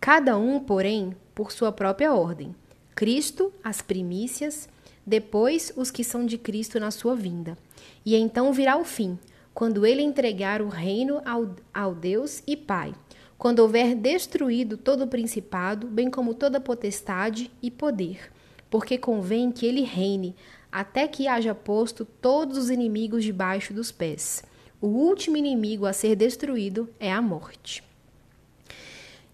Cada 0.00 0.36
um, 0.36 0.60
porém, 0.60 1.16
por 1.34 1.50
sua 1.50 1.72
própria 1.72 2.12
ordem. 2.12 2.54
Cristo, 2.94 3.52
as 3.64 3.80
primícias, 3.80 4.68
depois 5.06 5.72
os 5.76 5.90
que 5.90 6.04
são 6.04 6.26
de 6.26 6.36
Cristo 6.36 6.78
na 6.78 6.90
sua 6.90 7.14
vinda. 7.14 7.56
E 8.04 8.16
então 8.16 8.52
virá 8.52 8.76
o 8.76 8.84
fim, 8.84 9.18
quando 9.54 9.86
ele 9.86 10.02
entregar 10.02 10.62
o 10.62 10.68
reino 10.68 11.20
ao, 11.24 11.54
ao 11.72 11.94
Deus 11.94 12.42
e 12.46 12.56
Pai, 12.56 12.94
quando 13.38 13.58
houver 13.58 13.94
destruído 13.94 14.76
todo 14.76 15.04
o 15.04 15.08
principado, 15.08 15.86
bem 15.86 16.10
como 16.10 16.34
toda 16.34 16.60
potestade 16.60 17.50
e 17.60 17.70
poder, 17.70 18.32
porque 18.70 18.96
convém 18.96 19.50
que 19.50 19.66
ele 19.66 19.82
reine, 19.82 20.34
até 20.70 21.06
que 21.06 21.28
haja 21.28 21.54
posto 21.54 22.04
todos 22.04 22.56
os 22.56 22.70
inimigos 22.70 23.24
debaixo 23.24 23.74
dos 23.74 23.92
pés. 23.92 24.42
O 24.80 24.86
último 24.86 25.36
inimigo 25.36 25.86
a 25.86 25.92
ser 25.92 26.16
destruído 26.16 26.88
é 26.98 27.12
a 27.12 27.20
morte. 27.20 27.84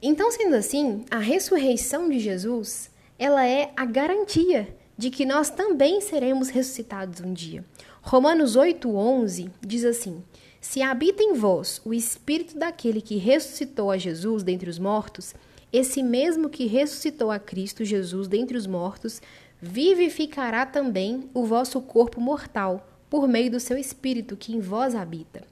Então, 0.00 0.31
sendo 0.31 0.57
assim, 0.57 1.05
a 1.11 1.19
ressurreição 1.19 2.09
de 2.09 2.19
Jesus, 2.19 2.90
ela 3.19 3.47
é 3.47 3.73
a 3.76 3.85
garantia 3.85 4.69
de 4.97 5.11
que 5.11 5.25
nós 5.25 5.50
também 5.50 6.00
seremos 6.00 6.49
ressuscitados 6.49 7.21
um 7.21 7.33
dia. 7.33 7.64
Romanos 8.02 8.57
8:11 8.57 9.50
diz 9.61 9.85
assim: 9.85 10.23
Se 10.61 10.81
habita 10.81 11.23
em 11.23 11.35
vós 11.35 11.81
o 11.85 11.93
espírito 11.93 12.59
daquele 12.59 13.00
que 13.00 13.17
ressuscitou 13.17 13.90
a 13.90 13.99
Jesus 13.99 14.43
dentre 14.43 14.71
os 14.71 14.78
mortos, 14.78 15.35
esse 15.73 16.02
mesmo 16.02 16.49
que 16.49 16.67
ressuscitou 16.67 17.31
a 17.31 17.38
Cristo 17.38 17.85
Jesus 17.85 18.28
dentre 18.28 18.57
os 18.57 18.67
mortos, 18.67 19.21
vivificará 19.61 20.64
também 20.64 21.28
o 21.35 21.45
vosso 21.45 21.81
corpo 21.81 22.21
mortal 22.21 22.88
por 23.11 23.26
meio 23.26 23.50
do 23.50 23.61
seu 23.61 23.76
espírito 23.76 24.37
que 24.37 24.55
em 24.55 24.61
vós 24.61 24.95
habita. 24.95 25.43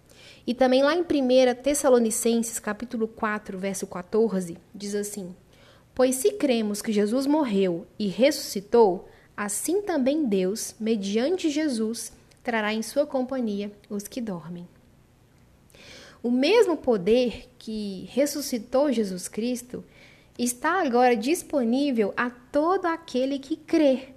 E 0.47 0.55
também 0.55 0.83
lá 0.83 0.95
em 0.95 1.01
1 1.01 1.63
Tessalonicenses, 1.63 2.59
capítulo 2.59 3.09
4, 3.09 3.59
verso 3.59 3.87
14, 3.87 4.57
diz 4.75 4.95
assim: 4.95 5.35
Pois 5.95 6.15
se 6.15 6.33
cremos 6.33 6.81
que 6.81 6.93
Jesus 6.93 7.27
morreu 7.27 7.87
e 7.99 8.07
ressuscitou, 8.07 9.09
assim 9.37 9.83
também 9.83 10.25
Deus, 10.25 10.75
mediante 10.79 11.51
Jesus, 11.51 12.13
trará 12.47 12.73
em 12.73 12.81
sua 12.81 13.05
companhia 13.05 13.73
os 13.91 14.07
que 14.07 14.21
dormem. 14.21 14.69
O 16.23 16.31
mesmo 16.31 16.77
poder 16.77 17.51
que 17.59 18.09
ressuscitou 18.13 18.93
Jesus 18.93 19.27
Cristo 19.27 19.85
está 20.39 20.81
agora 20.81 21.17
disponível 21.17 22.15
a 22.17 22.31
todo 22.31 22.87
aquele 22.87 23.41
que 23.41 23.57
crê, 23.57 24.11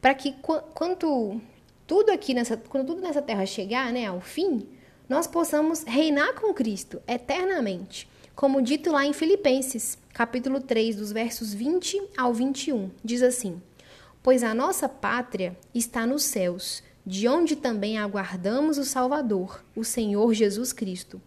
para 0.00 0.14
que 0.14 0.34
quando 0.72 1.38
tudo 1.86 2.10
aqui 2.10 2.32
nessa, 2.32 2.56
quando 2.56 2.86
tudo 2.86 3.02
nessa 3.02 3.20
terra 3.20 3.44
chegar, 3.44 3.92
né, 3.92 4.06
ao 4.06 4.22
fim, 4.22 4.66
nós 5.06 5.26
possamos 5.26 5.82
reinar 5.82 6.32
com 6.40 6.54
Cristo 6.54 7.02
eternamente, 7.06 8.08
como 8.34 8.62
dito 8.62 8.90
lá 8.90 9.04
em 9.04 9.12
Filipenses, 9.12 9.98
capítulo 10.14 10.58
3, 10.58 10.96
dos 10.96 11.12
versos 11.12 11.52
20 11.52 12.00
ao 12.16 12.32
21. 12.32 12.90
Diz 13.04 13.22
assim: 13.22 13.60
Pois 14.22 14.42
a 14.42 14.54
nossa 14.54 14.88
pátria 14.88 15.54
está 15.74 16.06
nos 16.06 16.22
céus, 16.22 16.82
de 17.06 17.28
onde 17.28 17.54
também 17.54 17.98
aguardamos 17.98 18.78
o 18.78 18.84
Salvador, 18.84 19.62
o 19.76 19.84
Senhor 19.84 20.32
Jesus 20.32 20.72
Cristo, 20.72 21.20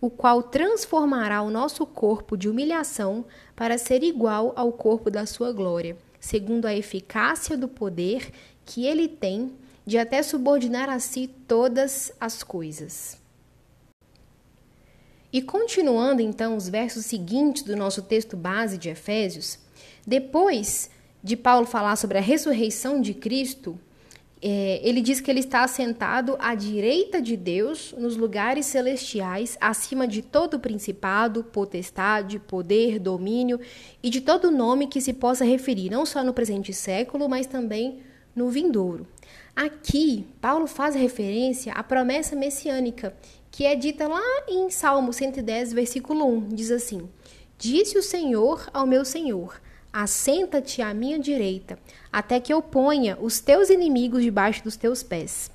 o 0.00 0.08
qual 0.08 0.42
transformará 0.42 1.42
o 1.42 1.50
nosso 1.50 1.84
corpo 1.86 2.36
de 2.36 2.48
humilhação 2.48 3.24
para 3.56 3.78
ser 3.78 4.02
igual 4.02 4.52
ao 4.54 4.72
corpo 4.72 5.10
da 5.10 5.26
sua 5.26 5.52
glória, 5.52 5.96
segundo 6.20 6.66
a 6.66 6.74
eficácia 6.74 7.56
do 7.56 7.66
poder 7.66 8.30
que 8.64 8.86
ele 8.86 9.08
tem 9.08 9.52
de 9.86 9.98
até 9.98 10.22
subordinar 10.22 10.88
a 10.88 10.98
si 10.98 11.28
todas 11.48 12.12
as 12.20 12.42
coisas. 12.42 13.18
E 15.32 15.42
continuando 15.42 16.22
então 16.22 16.56
os 16.56 16.68
versos 16.68 17.06
seguintes 17.06 17.64
do 17.64 17.74
nosso 17.74 18.02
texto 18.02 18.36
base 18.36 18.78
de 18.78 18.88
Efésios, 18.88 19.58
depois 20.06 20.88
de 21.22 21.36
Paulo 21.36 21.66
falar 21.66 21.96
sobre 21.96 22.18
a 22.18 22.20
ressurreição 22.20 23.00
de 23.00 23.14
Cristo, 23.14 23.78
é, 24.46 24.78
ele 24.86 25.00
diz 25.00 25.22
que 25.22 25.30
ele 25.30 25.40
está 25.40 25.64
assentado 25.64 26.36
à 26.38 26.54
direita 26.54 27.22
de 27.22 27.34
Deus 27.34 27.94
nos 27.96 28.14
lugares 28.14 28.66
celestiais, 28.66 29.56
acima 29.58 30.06
de 30.06 30.20
todo 30.20 30.60
principado, 30.60 31.42
potestade, 31.42 32.38
poder, 32.38 32.98
domínio 32.98 33.58
e 34.02 34.10
de 34.10 34.20
todo 34.20 34.50
nome 34.50 34.86
que 34.86 35.00
se 35.00 35.14
possa 35.14 35.46
referir, 35.46 35.88
não 35.88 36.04
só 36.04 36.22
no 36.22 36.34
presente 36.34 36.74
século, 36.74 37.26
mas 37.26 37.46
também 37.46 38.00
no 38.36 38.50
vindouro. 38.50 39.06
Aqui, 39.56 40.26
Paulo 40.42 40.66
faz 40.66 40.94
referência 40.94 41.72
à 41.72 41.82
promessa 41.82 42.36
messiânica, 42.36 43.16
que 43.50 43.64
é 43.64 43.74
dita 43.74 44.06
lá 44.06 44.20
em 44.46 44.68
Salmo 44.68 45.10
110, 45.10 45.72
versículo 45.72 46.26
1. 46.26 46.48
Diz 46.48 46.70
assim: 46.70 47.08
Disse 47.56 47.96
o 47.96 48.02
Senhor 48.02 48.68
ao 48.74 48.86
meu 48.86 49.06
Senhor: 49.06 49.58
Assenta-te 49.90 50.82
à 50.82 50.92
minha 50.92 51.20
direita, 51.20 51.78
até 52.14 52.38
que 52.38 52.52
eu 52.52 52.62
ponha 52.62 53.18
os 53.20 53.40
teus 53.40 53.70
inimigos 53.70 54.22
debaixo 54.22 54.62
dos 54.62 54.76
teus 54.76 55.02
pés. 55.02 55.50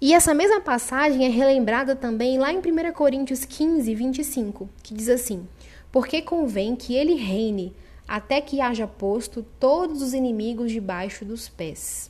E 0.00 0.14
essa 0.14 0.32
mesma 0.32 0.60
passagem 0.60 1.26
é 1.26 1.28
relembrada 1.28 1.96
também 1.96 2.38
lá 2.38 2.52
em 2.52 2.58
1 2.58 2.92
Coríntios 2.92 3.44
15, 3.44 3.92
25, 3.96 4.70
que 4.80 4.94
diz 4.94 5.08
assim: 5.08 5.44
Porque 5.90 6.22
convém 6.22 6.76
que 6.76 6.94
ele 6.94 7.14
reine, 7.14 7.74
até 8.06 8.40
que 8.40 8.60
haja 8.60 8.86
posto 8.86 9.44
todos 9.58 10.00
os 10.00 10.14
inimigos 10.14 10.70
debaixo 10.70 11.24
dos 11.24 11.48
pés. 11.48 12.08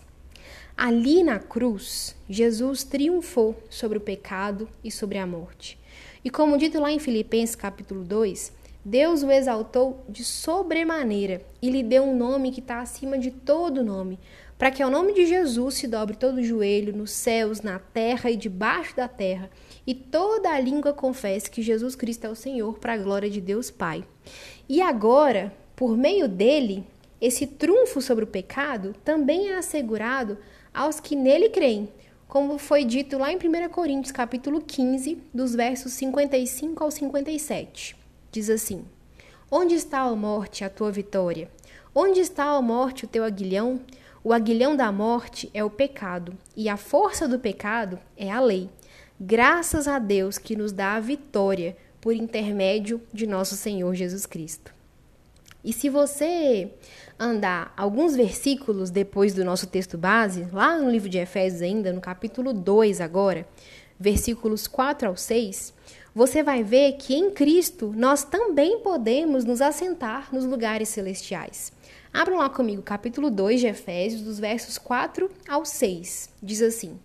Ali 0.76 1.22
na 1.22 1.38
cruz, 1.38 2.14
Jesus 2.28 2.84
triunfou 2.84 3.56
sobre 3.70 3.96
o 3.96 4.02
pecado 4.02 4.68
e 4.84 4.92
sobre 4.92 5.16
a 5.16 5.26
morte. 5.26 5.78
E 6.22 6.28
como 6.28 6.58
dito 6.58 6.78
lá 6.78 6.92
em 6.92 6.98
Filipenses 6.98 7.56
capítulo 7.56 8.04
2, 8.04 8.52
Deus 8.84 9.22
o 9.22 9.30
exaltou 9.30 10.04
de 10.08 10.24
sobremaneira 10.24 11.42
e 11.60 11.68
lhe 11.68 11.82
deu 11.82 12.04
um 12.04 12.16
nome 12.16 12.52
que 12.52 12.60
está 12.60 12.80
acima 12.80 13.18
de 13.18 13.30
todo 13.30 13.84
nome, 13.84 14.18
para 14.56 14.70
que 14.70 14.82
ao 14.82 14.90
nome 14.90 15.12
de 15.12 15.26
Jesus 15.26 15.74
se 15.74 15.86
dobre 15.86 16.16
todo 16.16 16.38
o 16.38 16.44
joelho 16.44 16.96
nos 16.96 17.10
céus, 17.10 17.60
na 17.60 17.78
terra 17.78 18.30
e 18.30 18.36
debaixo 18.36 18.96
da 18.96 19.06
terra, 19.06 19.50
e 19.86 19.94
toda 19.94 20.50
a 20.50 20.60
língua 20.60 20.92
confesse 20.92 21.50
que 21.50 21.60
Jesus 21.60 21.94
Cristo 21.94 22.26
é 22.26 22.30
o 22.30 22.34
Senhor, 22.34 22.78
para 22.78 22.94
a 22.94 22.98
glória 22.98 23.28
de 23.28 23.40
Deus 23.40 23.70
Pai. 23.70 24.04
E 24.68 24.80
agora, 24.80 25.52
por 25.76 25.96
meio 25.96 26.28
dele, 26.28 26.84
esse 27.20 27.46
trunfo 27.46 28.00
sobre 28.00 28.24
o 28.24 28.28
pecado 28.28 28.94
também 29.04 29.50
é 29.50 29.56
assegurado 29.56 30.38
aos 30.72 31.00
que 31.00 31.16
nele 31.16 31.48
creem, 31.48 31.88
como 32.28 32.58
foi 32.58 32.84
dito 32.84 33.18
lá 33.18 33.32
em 33.32 33.36
1 33.36 33.68
Coríntios 33.70 34.12
capítulo 34.12 34.60
15, 34.60 35.18
dos 35.34 35.54
versos 35.54 35.92
55 35.94 36.84
ao 36.84 36.90
57. 36.90 37.97
Diz 38.38 38.50
assim: 38.50 38.84
Onde 39.50 39.74
está 39.74 39.98
a 39.98 40.14
morte, 40.14 40.62
a 40.62 40.70
tua 40.70 40.92
vitória? 40.92 41.50
Onde 41.92 42.20
está 42.20 42.44
a 42.44 42.62
morte, 42.62 43.04
o 43.04 43.08
teu 43.08 43.24
aguilhão? 43.24 43.80
O 44.22 44.32
aguilhão 44.32 44.76
da 44.76 44.92
morte 44.92 45.50
é 45.52 45.64
o 45.64 45.68
pecado, 45.68 46.38
e 46.56 46.68
a 46.68 46.76
força 46.76 47.26
do 47.26 47.40
pecado 47.40 47.98
é 48.16 48.30
a 48.30 48.38
lei. 48.38 48.70
Graças 49.20 49.88
a 49.88 49.98
Deus 49.98 50.38
que 50.38 50.54
nos 50.54 50.70
dá 50.70 50.92
a 50.92 51.00
vitória 51.00 51.76
por 52.00 52.14
intermédio 52.14 53.02
de 53.12 53.26
nosso 53.26 53.56
Senhor 53.56 53.92
Jesus 53.96 54.24
Cristo. 54.24 54.72
E 55.64 55.72
se 55.72 55.88
você 55.88 56.70
andar 57.18 57.74
alguns 57.76 58.14
versículos 58.14 58.88
depois 58.88 59.34
do 59.34 59.44
nosso 59.44 59.66
texto 59.66 59.98
base, 59.98 60.46
lá 60.52 60.78
no 60.78 60.88
livro 60.88 61.08
de 61.08 61.18
Efésios 61.18 61.60
ainda, 61.60 61.92
no 61.92 62.00
capítulo 62.00 62.52
2 62.52 63.00
agora, 63.00 63.48
versículos 63.98 64.68
4 64.68 65.08
ao 65.08 65.16
6, 65.16 65.74
você 66.18 66.42
vai 66.42 66.64
ver 66.64 66.94
que 66.94 67.14
em 67.14 67.30
Cristo 67.30 67.94
nós 67.96 68.24
também 68.24 68.80
podemos 68.80 69.44
nos 69.44 69.60
assentar 69.62 70.34
nos 70.34 70.44
lugares 70.44 70.88
celestiais. 70.88 71.72
Abram 72.12 72.38
lá 72.38 72.50
comigo 72.50 72.82
capítulo 72.82 73.30
2 73.30 73.60
de 73.60 73.68
Efésios, 73.68 74.22
dos 74.22 74.40
versos 74.40 74.78
4 74.78 75.30
ao 75.48 75.64
6. 75.64 76.30
Diz 76.42 76.60
assim: 76.60 76.98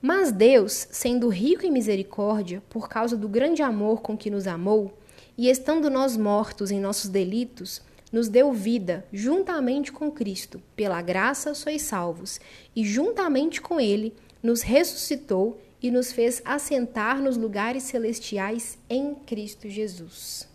Mas 0.00 0.32
Deus, 0.32 0.88
sendo 0.90 1.28
rico 1.28 1.66
em 1.66 1.70
misericórdia, 1.70 2.62
por 2.70 2.88
causa 2.88 3.18
do 3.18 3.28
grande 3.28 3.60
amor 3.60 4.00
com 4.00 4.16
que 4.16 4.30
nos 4.30 4.46
amou, 4.46 4.96
e 5.36 5.50
estando 5.50 5.90
nós 5.90 6.16
mortos 6.16 6.70
em 6.70 6.80
nossos 6.80 7.10
delitos, 7.10 7.82
nos 8.10 8.30
deu 8.30 8.50
vida 8.50 9.04
juntamente 9.12 9.92
com 9.92 10.10
Cristo. 10.10 10.58
Pela 10.74 11.02
graça 11.02 11.52
sois 11.52 11.82
salvos, 11.82 12.40
e 12.74 12.82
juntamente 12.82 13.60
com 13.60 13.78
Ele 13.78 14.14
nos 14.42 14.62
ressuscitou 14.62 15.60
e 15.82 15.90
nos 15.90 16.12
fez 16.12 16.42
assentar 16.44 17.20
nos 17.20 17.36
lugares 17.36 17.84
celestiais 17.84 18.78
em 18.88 19.14
Cristo 19.14 19.68
Jesus. 19.68 20.48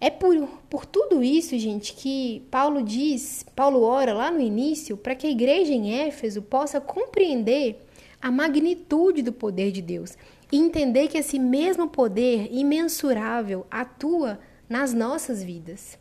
É 0.00 0.10
por, 0.10 0.36
por 0.70 0.86
tudo 0.86 1.22
isso, 1.24 1.58
gente, 1.58 1.92
que 1.92 2.42
Paulo 2.50 2.82
diz, 2.82 3.44
Paulo 3.56 3.82
ora 3.82 4.12
lá 4.12 4.30
no 4.30 4.40
início, 4.40 4.96
para 4.96 5.14
que 5.14 5.26
a 5.26 5.30
igreja 5.30 5.72
em 5.72 5.92
Éfeso 5.92 6.40
possa 6.42 6.80
compreender 6.80 7.84
a 8.22 8.30
magnitude 8.30 9.22
do 9.22 9.32
poder 9.32 9.72
de 9.72 9.82
Deus 9.82 10.16
e 10.52 10.56
entender 10.56 11.08
que 11.08 11.18
esse 11.18 11.38
mesmo 11.38 11.88
poder 11.88 12.48
imensurável 12.52 13.66
atua 13.70 14.38
nas 14.68 14.94
nossas 14.94 15.42
vidas. 15.42 15.98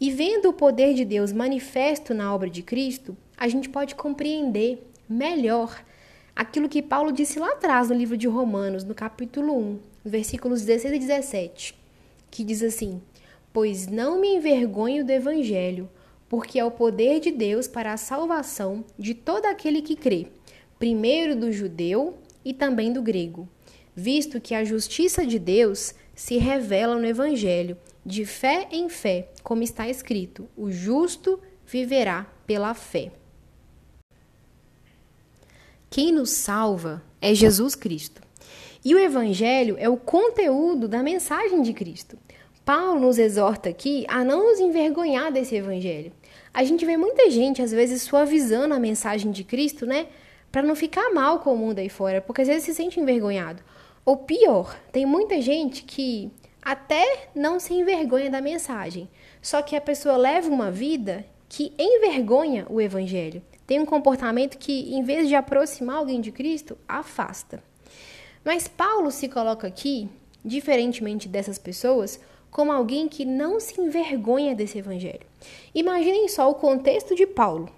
E 0.00 0.10
vendo 0.10 0.48
o 0.48 0.52
poder 0.52 0.94
de 0.94 1.04
Deus 1.04 1.32
manifesto 1.32 2.12
na 2.12 2.34
obra 2.34 2.50
de 2.50 2.62
Cristo, 2.62 3.16
a 3.36 3.48
gente 3.48 3.68
pode 3.68 3.94
compreender 3.94 4.90
melhor 5.08 5.82
aquilo 6.36 6.68
que 6.68 6.82
Paulo 6.82 7.10
disse 7.10 7.38
lá 7.38 7.52
atrás 7.52 7.88
no 7.88 7.94
livro 7.94 8.14
de 8.14 8.28
Romanos, 8.28 8.84
no 8.84 8.94
capítulo 8.94 9.56
1, 9.58 9.78
versículos 10.04 10.62
16 10.62 10.94
e 10.94 10.98
17, 10.98 11.74
que 12.30 12.44
diz 12.44 12.62
assim: 12.62 13.00
Pois 13.54 13.86
não 13.86 14.20
me 14.20 14.36
envergonho 14.36 15.02
do 15.02 15.10
evangelho, 15.10 15.88
porque 16.28 16.58
é 16.58 16.64
o 16.64 16.70
poder 16.70 17.20
de 17.20 17.32
Deus 17.32 17.66
para 17.66 17.94
a 17.94 17.96
salvação 17.96 18.84
de 18.98 19.14
todo 19.14 19.46
aquele 19.46 19.80
que 19.80 19.96
crê, 19.96 20.26
primeiro 20.78 21.34
do 21.34 21.50
judeu 21.50 22.18
e 22.44 22.52
também 22.52 22.92
do 22.92 23.00
grego, 23.00 23.48
visto 23.94 24.38
que 24.38 24.54
a 24.54 24.62
justiça 24.62 25.24
de 25.24 25.38
Deus 25.38 25.94
se 26.14 26.36
revela 26.36 26.96
no 26.96 27.06
evangelho 27.06 27.78
de 28.04 28.26
fé 28.26 28.68
em 28.70 28.90
fé, 28.90 29.30
como 29.42 29.62
está 29.62 29.88
escrito: 29.88 30.46
o 30.54 30.70
justo 30.70 31.40
viverá 31.66 32.26
pela 32.46 32.74
fé. 32.74 33.10
Quem 35.88 36.12
nos 36.12 36.30
salva 36.30 37.02
é 37.20 37.34
Jesus 37.34 37.74
Cristo. 37.74 38.20
E 38.84 38.94
o 38.94 38.98
Evangelho 38.98 39.76
é 39.78 39.88
o 39.88 39.96
conteúdo 39.96 40.86
da 40.86 41.02
mensagem 41.02 41.62
de 41.62 41.72
Cristo. 41.72 42.18
Paulo 42.64 43.00
nos 43.00 43.18
exorta 43.18 43.68
aqui 43.68 44.04
a 44.08 44.24
não 44.24 44.50
nos 44.50 44.58
envergonhar 44.58 45.32
desse 45.32 45.54
Evangelho. 45.54 46.12
A 46.52 46.64
gente 46.64 46.84
vê 46.84 46.96
muita 46.96 47.30
gente, 47.30 47.62
às 47.62 47.70
vezes, 47.70 48.02
suavizando 48.02 48.74
a 48.74 48.78
mensagem 48.78 49.30
de 49.30 49.44
Cristo, 49.44 49.86
né? 49.86 50.06
Para 50.50 50.62
não 50.62 50.74
ficar 50.74 51.12
mal 51.12 51.40
com 51.40 51.54
o 51.54 51.56
mundo 51.56 51.78
aí 51.78 51.88
fora, 51.88 52.20
porque 52.20 52.42
às 52.42 52.48
vezes 52.48 52.64
se 52.64 52.74
sente 52.74 52.98
envergonhado. 52.98 53.62
Ou 54.04 54.16
pior, 54.16 54.78
tem 54.90 55.06
muita 55.06 55.40
gente 55.40 55.82
que 55.84 56.30
até 56.62 57.28
não 57.34 57.60
se 57.60 57.74
envergonha 57.74 58.30
da 58.30 58.40
mensagem. 58.40 59.08
Só 59.40 59.62
que 59.62 59.76
a 59.76 59.80
pessoa 59.80 60.16
leva 60.16 60.48
uma 60.48 60.70
vida 60.70 61.24
que 61.48 61.72
envergonha 61.78 62.66
o 62.68 62.80
evangelho. 62.80 63.42
Tem 63.66 63.80
um 63.80 63.86
comportamento 63.86 64.58
que, 64.58 64.94
em 64.94 65.02
vez 65.02 65.28
de 65.28 65.34
aproximar 65.34 65.96
alguém 65.96 66.20
de 66.20 66.30
Cristo, 66.30 66.78
afasta. 66.88 67.62
Mas 68.44 68.68
Paulo 68.68 69.10
se 69.10 69.28
coloca 69.28 69.66
aqui, 69.66 70.08
diferentemente 70.44 71.28
dessas 71.28 71.58
pessoas, 71.58 72.20
como 72.50 72.70
alguém 72.70 73.08
que 73.08 73.24
não 73.24 73.58
se 73.58 73.80
envergonha 73.80 74.54
desse 74.54 74.78
evangelho. 74.78 75.26
Imaginem 75.74 76.28
só 76.28 76.50
o 76.50 76.54
contexto 76.54 77.14
de 77.14 77.26
Paulo. 77.26 77.68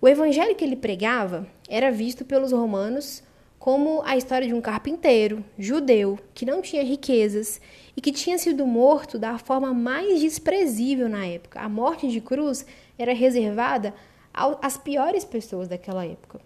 O 0.00 0.08
evangelho 0.08 0.54
que 0.54 0.64
ele 0.64 0.76
pregava 0.76 1.46
era 1.68 1.90
visto 1.90 2.24
pelos 2.24 2.52
romanos 2.52 3.22
como 3.58 4.02
a 4.04 4.16
história 4.16 4.46
de 4.46 4.54
um 4.54 4.60
carpinteiro 4.60 5.44
judeu 5.58 6.18
que 6.34 6.44
não 6.44 6.62
tinha 6.62 6.84
riquezas 6.84 7.60
e 7.96 8.00
que 8.00 8.12
tinha 8.12 8.38
sido 8.38 8.66
morto 8.66 9.18
da 9.18 9.38
forma 9.38 9.72
mais 9.72 10.20
desprezível 10.20 11.08
na 11.08 11.26
época. 11.26 11.60
A 11.60 11.68
morte 11.68 12.06
de 12.08 12.20
cruz 12.20 12.66
era 12.98 13.14
reservada 13.14 13.94
às 14.36 14.76
piores 14.76 15.24
pessoas 15.24 15.66
daquela 15.66 16.04
época. 16.04 16.40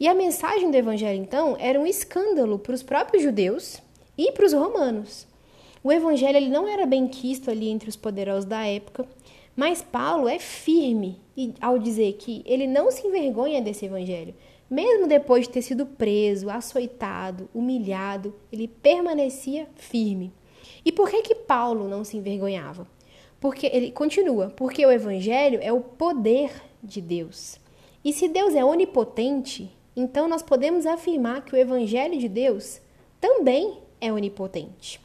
E 0.00 0.06
a 0.06 0.14
mensagem 0.14 0.70
do 0.70 0.76
evangelho, 0.76 1.20
então, 1.20 1.56
era 1.58 1.80
um 1.80 1.86
escândalo 1.86 2.58
para 2.58 2.74
os 2.74 2.82
próprios 2.82 3.22
judeus 3.22 3.80
e 4.16 4.30
para 4.32 4.46
os 4.46 4.52
romanos. 4.52 5.26
O 5.82 5.92
evangelho 5.92 6.36
ele 6.36 6.48
não 6.48 6.68
era 6.68 6.84
bem 6.84 7.06
quisto 7.08 7.50
ali 7.50 7.68
entre 7.68 7.88
os 7.88 7.96
poderosos 7.96 8.44
da 8.44 8.66
época, 8.66 9.06
mas 9.56 9.82
Paulo 9.82 10.28
é 10.28 10.38
firme 10.38 11.18
ao 11.60 11.78
dizer 11.78 12.12
que 12.14 12.42
ele 12.46 12.66
não 12.66 12.90
se 12.90 13.06
envergonha 13.06 13.62
desse 13.62 13.86
evangelho. 13.86 14.34
Mesmo 14.70 15.06
depois 15.06 15.46
de 15.46 15.52
ter 15.52 15.62
sido 15.62 15.86
preso, 15.86 16.50
açoitado, 16.50 17.48
humilhado, 17.54 18.34
ele 18.52 18.68
permanecia 18.68 19.66
firme. 19.76 20.32
E 20.84 20.92
por 20.92 21.10
que 21.10 21.22
que 21.22 21.34
Paulo 21.34 21.88
não 21.88 22.04
se 22.04 22.16
envergonhava? 22.16 22.86
Porque 23.40 23.66
ele 23.66 23.90
continua, 23.90 24.52
porque 24.54 24.84
o 24.84 24.92
evangelho 24.92 25.58
é 25.62 25.72
o 25.72 25.80
poder 25.80 26.50
de 26.82 27.00
Deus. 27.00 27.58
E 28.04 28.12
se 28.12 28.28
Deus 28.28 28.54
é 28.54 28.64
onipotente, 28.64 29.70
então 29.96 30.28
nós 30.28 30.42
podemos 30.42 30.86
afirmar 30.86 31.44
que 31.44 31.54
o 31.54 31.56
evangelho 31.56 32.18
de 32.18 32.28
Deus 32.28 32.80
também 33.20 33.78
é 34.00 34.12
onipotente. 34.12 35.00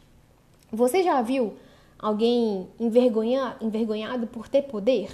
Você 0.71 1.03
já 1.03 1.21
viu 1.21 1.53
alguém 1.97 2.67
envergonha, 2.79 3.57
envergonhado 3.61 4.27
por 4.27 4.47
ter 4.47 4.63
poder? 4.63 5.09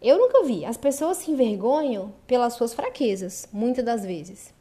Eu 0.00 0.18
nunca 0.18 0.44
vi. 0.44 0.64
As 0.64 0.76
pessoas 0.76 1.18
se 1.18 1.30
envergonham 1.30 2.12
pelas 2.26 2.54
suas 2.54 2.74
fraquezas, 2.74 3.48
muitas 3.52 3.84
das 3.84 4.04
vezes. 4.04 4.52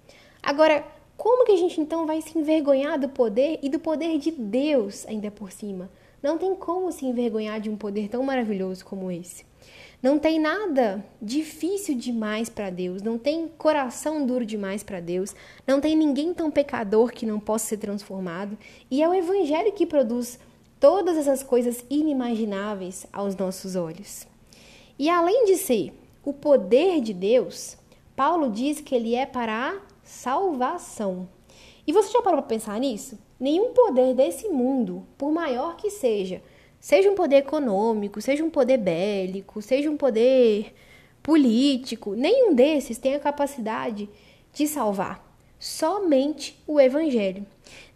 Agora, 0.41 0.85
como 1.17 1.45
que 1.45 1.51
a 1.53 1.57
gente 1.57 1.79
então 1.79 2.05
vai 2.05 2.21
se 2.21 2.37
envergonhar 2.37 2.99
do 2.99 3.09
poder 3.09 3.59
e 3.61 3.69
do 3.69 3.79
poder 3.79 4.17
de 4.19 4.31
Deus 4.31 5.05
ainda 5.07 5.31
por 5.31 5.51
cima? 5.51 5.89
Não 6.21 6.37
tem 6.37 6.55
como 6.55 6.91
se 6.91 7.05
envergonhar 7.05 7.59
de 7.59 7.69
um 7.69 7.77
poder 7.77 8.09
tão 8.09 8.23
maravilhoso 8.23 8.85
como 8.85 9.11
esse. 9.11 9.45
Não 10.05 10.19
tem 10.19 10.39
nada 10.39 11.03
difícil 11.19 11.95
demais 11.95 12.47
para 12.47 12.69
Deus, 12.69 13.01
não 13.01 13.17
tem 13.17 13.47
coração 13.47 14.23
duro 14.23 14.45
demais 14.45 14.83
para 14.83 14.99
Deus, 14.99 15.35
não 15.65 15.81
tem 15.81 15.95
ninguém 15.95 16.31
tão 16.31 16.51
pecador 16.51 17.11
que 17.11 17.25
não 17.25 17.39
possa 17.39 17.69
ser 17.69 17.77
transformado, 17.77 18.55
e 18.91 19.01
é 19.01 19.09
o 19.09 19.15
Evangelho 19.15 19.71
que 19.71 19.83
produz 19.83 20.37
todas 20.79 21.17
essas 21.17 21.41
coisas 21.41 21.83
inimagináveis 21.89 23.07
aos 23.11 23.35
nossos 23.35 23.75
olhos. 23.75 24.27
E 24.99 25.09
além 25.09 25.45
de 25.45 25.57
ser 25.57 25.91
o 26.23 26.31
poder 26.31 27.01
de 27.01 27.11
Deus, 27.11 27.75
Paulo 28.15 28.51
diz 28.51 28.79
que 28.79 28.93
ele 28.93 29.15
é 29.15 29.25
para 29.25 29.71
a 29.71 29.81
salvação. 30.03 31.27
E 31.87 31.91
você 31.91 32.11
já 32.11 32.21
parou 32.21 32.43
para 32.43 32.49
pensar 32.49 32.79
nisso? 32.79 33.17
Nenhum 33.39 33.73
poder 33.73 34.13
desse 34.13 34.49
mundo, 34.49 35.03
por 35.17 35.31
maior 35.31 35.75
que 35.75 35.89
seja, 35.89 36.43
Seja 36.85 37.09
um 37.09 37.15
poder 37.15 37.37
econômico, 37.37 38.21
seja 38.21 38.43
um 38.43 38.49
poder 38.51 38.77
bélico, 38.77 39.59
seja 39.59 39.89
um 39.89 39.97
poder 39.97 40.71
político, 41.23 42.13
nenhum 42.13 42.53
desses 42.53 42.99
tem 42.99 43.15
a 43.15 43.19
capacidade 43.19 44.07
de 44.53 44.67
salvar. 44.67 45.19
Somente 45.57 46.61
o 46.67 46.79
Evangelho. 46.79 47.43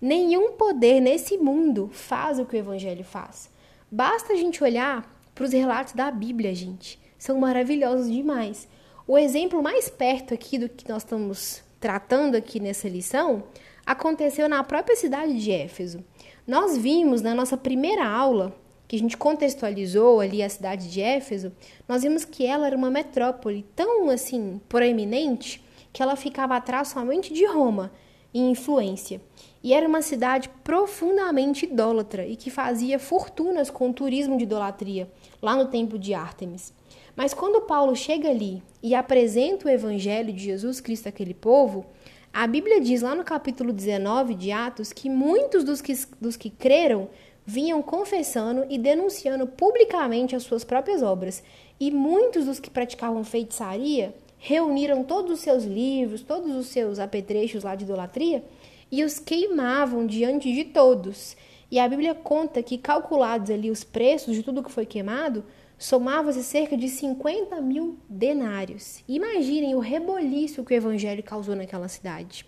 Nenhum 0.01 0.53
poder 0.53 0.99
nesse 1.01 1.37
mundo 1.37 1.91
faz 1.93 2.39
o 2.39 2.47
que 2.47 2.55
o 2.55 2.57
Evangelho 2.57 3.03
faz. 3.03 3.51
Basta 3.91 4.33
a 4.33 4.35
gente 4.35 4.63
olhar 4.63 5.07
para 5.35 5.45
os 5.45 5.53
relatos 5.53 5.93
da 5.93 6.09
Bíblia, 6.09 6.55
gente. 6.55 6.99
São 7.15 7.37
maravilhosos 7.37 8.11
demais. 8.11 8.67
O 9.07 9.19
exemplo 9.19 9.61
mais 9.61 9.87
perto 9.87 10.33
aqui 10.33 10.57
do 10.57 10.67
que 10.67 10.89
nós 10.89 11.03
estamos 11.03 11.61
tratando 11.79 12.33
aqui 12.33 12.59
nessa 12.59 12.89
lição 12.89 13.43
aconteceu 13.85 14.49
na 14.49 14.63
própria 14.63 14.95
cidade 14.95 15.39
de 15.39 15.51
Éfeso. 15.51 16.03
Nós 16.47 16.75
vimos 16.75 17.21
na 17.21 17.35
nossa 17.35 17.55
primeira 17.55 18.03
aula 18.03 18.57
que 18.89 18.95
a 18.95 18.99
gente 18.99 19.15
contextualizou 19.15 20.19
ali 20.19 20.41
a 20.41 20.49
cidade 20.49 20.89
de 20.89 20.99
Éfeso, 20.99 21.51
nós 21.87 22.01
vimos 22.01 22.25
que 22.25 22.43
ela 22.43 22.65
era 22.65 22.75
uma 22.75 22.89
metrópole 22.89 23.63
tão 23.75 24.09
assim 24.09 24.59
proeminente 24.67 25.63
que 25.93 26.01
ela 26.01 26.15
ficava 26.15 26.55
atrás 26.55 26.87
somente 26.87 27.31
de 27.31 27.45
Roma 27.45 27.91
em 28.33 28.49
influência. 28.49 29.21
E 29.63 29.75
era 29.75 29.87
uma 29.87 30.01
cidade 30.01 30.49
profundamente 30.63 31.65
idólatra 31.65 32.25
e 32.25 32.35
que 32.35 32.49
fazia 32.49 32.97
fortunas 32.97 33.69
com 33.69 33.91
o 33.91 33.93
turismo 33.93 34.35
de 34.35 34.43
idolatria 34.45 35.07
lá 35.39 35.55
no 35.55 35.67
templo 35.67 35.99
de 35.99 36.15
Ártemis. 36.15 36.73
Mas 37.15 37.31
quando 37.31 37.61
Paulo 37.61 37.95
chega 37.95 38.27
ali 38.27 38.63
e 38.81 38.95
apresenta 38.95 39.67
o 39.67 39.69
evangelho 39.69 40.33
de 40.33 40.43
Jesus 40.43 40.81
Cristo 40.81 41.07
àquele 41.07 41.35
povo, 41.35 41.85
a 42.33 42.47
Bíblia 42.47 42.81
diz 42.81 43.03
lá 43.03 43.13
no 43.13 43.23
capítulo 43.23 43.71
19 43.71 44.33
de 44.33 44.51
Atos 44.51 44.91
que 44.91 45.09
muitos 45.09 45.63
dos 45.63 45.79
que, 45.79 45.93
dos 46.19 46.35
que 46.35 46.49
creram 46.49 47.07
vinham 47.49 47.81
confessando 47.81 48.63
e 48.69 48.77
denunciando 48.77 49.47
publicamente 49.47 50.35
as 50.35 50.43
suas 50.43 50.63
próprias 50.63 51.01
obras, 51.01 51.41
e 51.79 51.89
muitos 51.89 52.45
dos 52.45 52.59
que 52.59 52.69
praticavam 52.69 53.23
feitiçaria 53.23 54.13
reuniram 54.37 55.03
todos 55.03 55.31
os 55.31 55.39
seus 55.39 55.63
livros, 55.63 56.21
todos 56.21 56.55
os 56.55 56.67
seus 56.67 56.99
apetrechos 56.99 57.63
lá 57.63 57.73
de 57.73 57.85
idolatria 57.85 58.43
e 58.91 59.03
os 59.03 59.17
queimavam 59.17 60.05
diante 60.05 60.53
de 60.53 60.63
todos. 60.65 61.35
E 61.71 61.79
a 61.79 61.87
Bíblia 61.87 62.13
conta 62.13 62.61
que, 62.61 62.77
calculados 62.77 63.49
ali 63.49 63.71
os 63.71 63.83
preços 63.83 64.35
de 64.35 64.43
tudo 64.43 64.63
que 64.63 64.71
foi 64.71 64.85
queimado, 64.85 65.43
somava-se 65.77 66.43
cerca 66.43 66.77
de 66.77 66.87
50 66.87 67.59
mil 67.61 67.97
denários. 68.07 69.03
Imaginem 69.07 69.73
o 69.73 69.79
reboliço 69.79 70.63
que 70.63 70.73
o 70.73 70.77
evangelho 70.77 71.23
causou 71.23 71.55
naquela 71.55 71.87
cidade. 71.87 72.45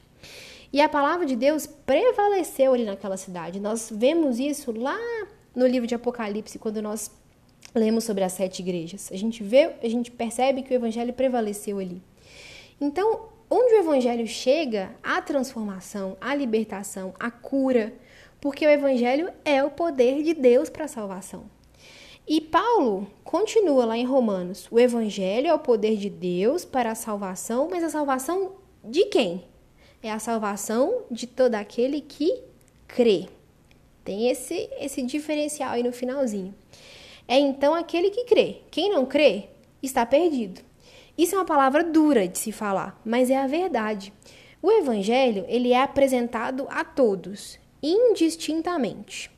E 0.73 0.79
a 0.79 0.87
palavra 0.87 1.25
de 1.25 1.35
Deus 1.35 1.67
prevaleceu 1.67 2.73
ali 2.73 2.85
naquela 2.85 3.17
cidade. 3.17 3.59
Nós 3.59 3.91
vemos 3.93 4.39
isso 4.39 4.71
lá 4.71 4.97
no 5.53 5.67
livro 5.67 5.85
de 5.85 5.95
Apocalipse, 5.95 6.57
quando 6.57 6.81
nós 6.81 7.11
lemos 7.75 8.03
sobre 8.03 8.23
as 8.23 8.33
sete 8.33 8.61
igrejas. 8.61 9.09
A 9.11 9.17
gente 9.17 9.43
vê, 9.43 9.75
a 9.81 9.89
gente 9.89 10.11
percebe 10.11 10.61
que 10.61 10.73
o 10.73 10.75
evangelho 10.75 11.13
prevaleceu 11.13 11.79
ali. 11.79 12.01
Então, 12.79 13.29
onde 13.49 13.73
o 13.73 13.79
evangelho 13.79 14.25
chega, 14.25 14.95
a 15.03 15.21
transformação, 15.21 16.15
a 16.21 16.33
libertação, 16.33 17.13
a 17.19 17.29
cura, 17.29 17.93
porque 18.39 18.65
o 18.65 18.69
evangelho 18.69 19.29
é 19.43 19.63
o 19.63 19.69
poder 19.69 20.23
de 20.23 20.33
Deus 20.33 20.69
para 20.69 20.85
a 20.85 20.87
salvação. 20.87 21.45
E 22.27 22.39
Paulo 22.39 23.07
continua 23.23 23.85
lá 23.85 23.97
em 23.97 24.05
Romanos: 24.05 24.67
o 24.71 24.79
evangelho 24.79 25.47
é 25.47 25.53
o 25.53 25.59
poder 25.59 25.97
de 25.97 26.09
Deus 26.09 26.63
para 26.63 26.91
a 26.91 26.95
salvação, 26.95 27.67
mas 27.69 27.83
a 27.83 27.89
salvação 27.89 28.53
de 28.83 29.05
quem? 29.05 29.50
É 30.01 30.11
a 30.11 30.19
salvação 30.19 31.03
de 31.09 31.27
todo 31.27 31.55
aquele 31.55 32.01
que 32.01 32.41
crê. 32.87 33.27
Tem 34.03 34.29
esse, 34.29 34.69
esse 34.79 35.01
diferencial 35.03 35.71
aí 35.71 35.83
no 35.83 35.93
finalzinho. 35.93 36.53
É 37.27 37.37
então 37.37 37.73
aquele 37.73 38.09
que 38.09 38.25
crê. 38.25 38.57
Quem 38.71 38.89
não 38.89 39.05
crê 39.05 39.45
está 39.81 40.05
perdido. 40.05 40.61
Isso 41.17 41.35
é 41.35 41.37
uma 41.37 41.45
palavra 41.45 41.83
dura 41.83 42.27
de 42.27 42.37
se 42.37 42.51
falar, 42.51 42.99
mas 43.05 43.29
é 43.29 43.37
a 43.37 43.47
verdade. 43.47 44.11
O 44.61 44.71
evangelho, 44.71 45.45
ele 45.47 45.71
é 45.71 45.81
apresentado 45.81 46.67
a 46.69 46.83
todos, 46.83 47.59
indistintamente. 47.81 49.29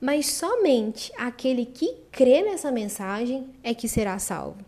Mas 0.00 0.26
somente 0.26 1.12
aquele 1.16 1.66
que 1.66 1.96
crê 2.10 2.42
nessa 2.42 2.70
mensagem 2.70 3.48
é 3.62 3.74
que 3.74 3.88
será 3.88 4.18
salvo. 4.18 4.64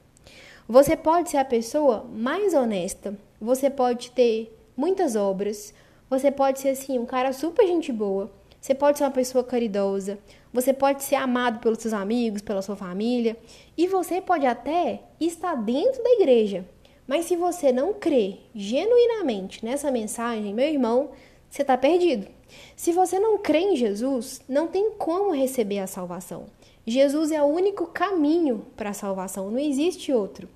Você 0.68 0.96
pode 0.96 1.30
ser 1.30 1.38
a 1.38 1.44
pessoa 1.44 2.04
mais 2.12 2.54
honesta, 2.54 3.16
você 3.40 3.68
pode 3.68 4.10
ter 4.12 4.54
muitas 4.82 5.14
obras. 5.14 5.72
Você 6.10 6.32
pode 6.32 6.58
ser 6.58 6.70
assim, 6.70 6.98
um 6.98 7.06
cara 7.06 7.32
super 7.32 7.64
gente 7.64 7.92
boa. 7.92 8.32
Você 8.60 8.74
pode 8.74 8.98
ser 8.98 9.04
uma 9.04 9.12
pessoa 9.12 9.44
caridosa. 9.44 10.18
Você 10.52 10.72
pode 10.72 11.04
ser 11.04 11.14
amado 11.14 11.60
pelos 11.60 11.78
seus 11.78 11.94
amigos, 11.94 12.42
pela 12.42 12.62
sua 12.62 12.74
família. 12.74 13.36
E 13.76 13.86
você 13.86 14.20
pode 14.20 14.44
até 14.44 15.04
estar 15.20 15.54
dentro 15.54 16.02
da 16.02 16.10
igreja. 16.10 16.64
Mas 17.06 17.26
se 17.26 17.36
você 17.36 17.70
não 17.70 17.94
crê 17.94 18.38
genuinamente 18.52 19.64
nessa 19.64 19.88
mensagem, 19.88 20.52
meu 20.52 20.66
irmão, 20.66 21.10
você 21.48 21.62
está 21.62 21.78
perdido. 21.78 22.26
Se 22.74 22.90
você 22.90 23.20
não 23.20 23.38
crê 23.38 23.60
em 23.60 23.76
Jesus, 23.76 24.40
não 24.48 24.66
tem 24.66 24.90
como 24.98 25.30
receber 25.30 25.78
a 25.78 25.86
salvação. 25.86 26.46
Jesus 26.84 27.30
é 27.30 27.40
o 27.40 27.46
único 27.46 27.86
caminho 27.86 28.66
para 28.76 28.90
a 28.90 28.94
salvação, 28.94 29.48
não 29.48 29.60
existe 29.60 30.12
outro. 30.12 30.48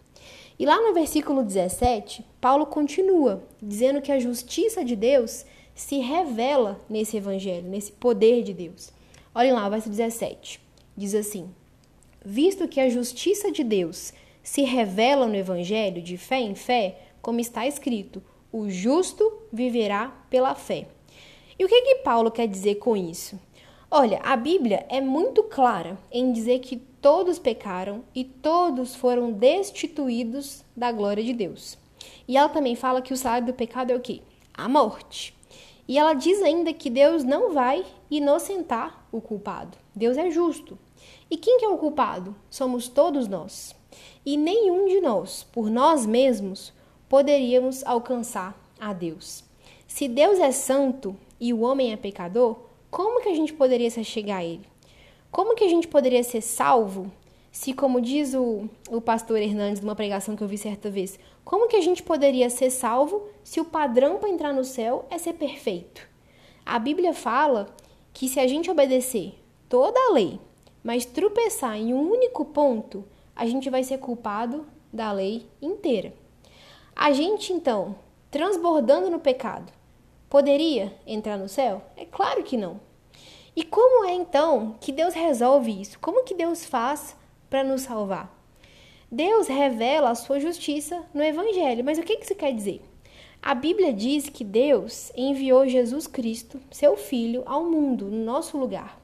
E 0.58 0.64
lá 0.64 0.80
no 0.80 0.94
versículo 0.94 1.42
17, 1.42 2.24
Paulo 2.40 2.66
continua 2.66 3.42
dizendo 3.62 4.00
que 4.00 4.10
a 4.10 4.18
justiça 4.18 4.84
de 4.84 4.96
Deus 4.96 5.44
se 5.74 5.98
revela 5.98 6.80
nesse 6.88 7.18
evangelho, 7.18 7.68
nesse 7.68 7.92
poder 7.92 8.42
de 8.42 8.54
Deus. 8.54 8.90
Olhem 9.34 9.52
lá, 9.52 9.66
o 9.66 9.70
verso 9.70 9.90
17. 9.90 10.58
Diz 10.96 11.14
assim: 11.14 11.50
Visto 12.24 12.66
que 12.66 12.80
a 12.80 12.88
justiça 12.88 13.52
de 13.52 13.62
Deus 13.62 14.14
se 14.42 14.62
revela 14.62 15.26
no 15.26 15.34
evangelho 15.34 16.00
de 16.00 16.16
fé 16.16 16.40
em 16.40 16.54
fé, 16.54 17.00
como 17.20 17.40
está 17.40 17.66
escrito, 17.66 18.22
o 18.50 18.70
justo 18.70 19.30
viverá 19.52 20.08
pela 20.30 20.54
fé. 20.54 20.86
E 21.58 21.64
o 21.64 21.68
que 21.68 21.82
que 21.82 21.94
Paulo 21.96 22.30
quer 22.30 22.46
dizer 22.46 22.76
com 22.76 22.96
isso? 22.96 23.38
Olha, 23.90 24.20
a 24.22 24.36
Bíblia 24.36 24.86
é 24.88 25.00
muito 25.00 25.42
clara 25.42 25.98
em 26.10 26.32
dizer 26.32 26.60
que 26.60 26.76
todos 27.06 27.38
pecaram 27.38 28.02
e 28.12 28.24
todos 28.24 28.96
foram 28.96 29.30
destituídos 29.30 30.64
da 30.76 30.90
glória 30.90 31.22
de 31.22 31.32
Deus. 31.32 31.78
E 32.26 32.36
ela 32.36 32.48
também 32.48 32.74
fala 32.74 33.00
que 33.00 33.12
o 33.12 33.16
salário 33.16 33.46
do 33.46 33.54
pecado 33.54 33.92
é 33.92 33.94
o 33.94 34.00
quê? 34.00 34.22
A 34.52 34.68
morte. 34.68 35.32
E 35.86 35.96
ela 35.96 36.14
diz 36.14 36.42
ainda 36.42 36.72
que 36.72 36.90
Deus 36.90 37.22
não 37.22 37.54
vai 37.54 37.86
inocentar 38.10 39.06
o 39.12 39.20
culpado. 39.20 39.78
Deus 39.94 40.18
é 40.18 40.32
justo. 40.32 40.76
E 41.30 41.36
quem 41.36 41.60
que 41.60 41.64
é 41.64 41.68
o 41.68 41.78
culpado? 41.78 42.34
Somos 42.50 42.88
todos 42.88 43.28
nós. 43.28 43.72
E 44.24 44.36
nenhum 44.36 44.88
de 44.88 45.00
nós, 45.00 45.44
por 45.44 45.70
nós 45.70 46.04
mesmos, 46.04 46.72
poderíamos 47.08 47.84
alcançar 47.84 48.60
a 48.80 48.92
Deus. 48.92 49.44
Se 49.86 50.08
Deus 50.08 50.40
é 50.40 50.50
santo 50.50 51.16
e 51.38 51.52
o 51.52 51.60
homem 51.60 51.92
é 51.92 51.96
pecador, 51.96 52.56
como 52.90 53.22
que 53.22 53.28
a 53.28 53.34
gente 53.36 53.52
poderia 53.52 53.92
se 53.92 54.02
chegar 54.02 54.38
a 54.38 54.44
ele? 54.44 54.66
Como 55.30 55.54
que 55.54 55.64
a 55.64 55.68
gente 55.68 55.88
poderia 55.88 56.22
ser 56.22 56.40
salvo 56.40 57.10
se, 57.50 57.72
como 57.72 58.00
diz 58.00 58.34
o, 58.34 58.68
o 58.90 59.00
pastor 59.00 59.38
Hernandes 59.38 59.80
numa 59.80 59.96
pregação 59.96 60.36
que 60.36 60.42
eu 60.42 60.48
vi 60.48 60.58
certa 60.58 60.90
vez, 60.90 61.18
como 61.42 61.68
que 61.68 61.76
a 61.76 61.80
gente 61.80 62.02
poderia 62.02 62.50
ser 62.50 62.70
salvo 62.70 63.28
se 63.42 63.60
o 63.60 63.64
padrão 63.64 64.18
para 64.18 64.28
entrar 64.28 64.52
no 64.52 64.64
céu 64.64 65.06
é 65.10 65.16
ser 65.16 65.32
perfeito? 65.32 66.06
A 66.66 66.78
Bíblia 66.78 67.14
fala 67.14 67.74
que 68.12 68.28
se 68.28 68.40
a 68.40 68.46
gente 68.46 68.70
obedecer 68.70 69.34
toda 69.68 69.98
a 69.98 70.12
lei, 70.12 70.38
mas 70.82 71.04
tropeçar 71.04 71.76
em 71.76 71.94
um 71.94 72.10
único 72.10 72.44
ponto, 72.44 73.04
a 73.34 73.46
gente 73.46 73.70
vai 73.70 73.82
ser 73.82 73.98
culpado 73.98 74.66
da 74.92 75.10
lei 75.12 75.46
inteira. 75.60 76.12
A 76.94 77.12
gente, 77.12 77.52
então, 77.52 77.96
transbordando 78.30 79.10
no 79.10 79.18
pecado, 79.18 79.72
poderia 80.28 80.94
entrar 81.06 81.36
no 81.36 81.48
céu? 81.48 81.82
É 81.96 82.04
claro 82.04 82.42
que 82.42 82.56
não. 82.56 82.80
E 83.56 83.64
como 83.64 84.04
é 84.04 84.12
então 84.12 84.76
que 84.78 84.92
Deus 84.92 85.14
resolve 85.14 85.80
isso? 85.80 85.98
Como 85.98 86.24
que 86.24 86.34
Deus 86.34 86.66
faz 86.66 87.16
para 87.48 87.64
nos 87.64 87.82
salvar. 87.82 88.30
Deus 89.10 89.46
revela 89.46 90.10
a 90.10 90.14
sua 90.14 90.38
justiça 90.40 91.04
no 91.14 91.22
Evangelho. 91.22 91.84
Mas 91.84 91.98
o 91.98 92.02
que 92.02 92.12
isso 92.14 92.34
quer 92.34 92.52
dizer? 92.52 92.82
A 93.40 93.54
Bíblia 93.54 93.92
diz 93.92 94.28
que 94.28 94.44
Deus 94.44 95.12
enviou 95.16 95.66
Jesus 95.68 96.06
Cristo, 96.06 96.60
seu 96.70 96.96
Filho, 96.96 97.42
ao 97.46 97.64
mundo, 97.64 98.06
no 98.06 98.24
nosso 98.24 98.58
lugar. 98.58 99.00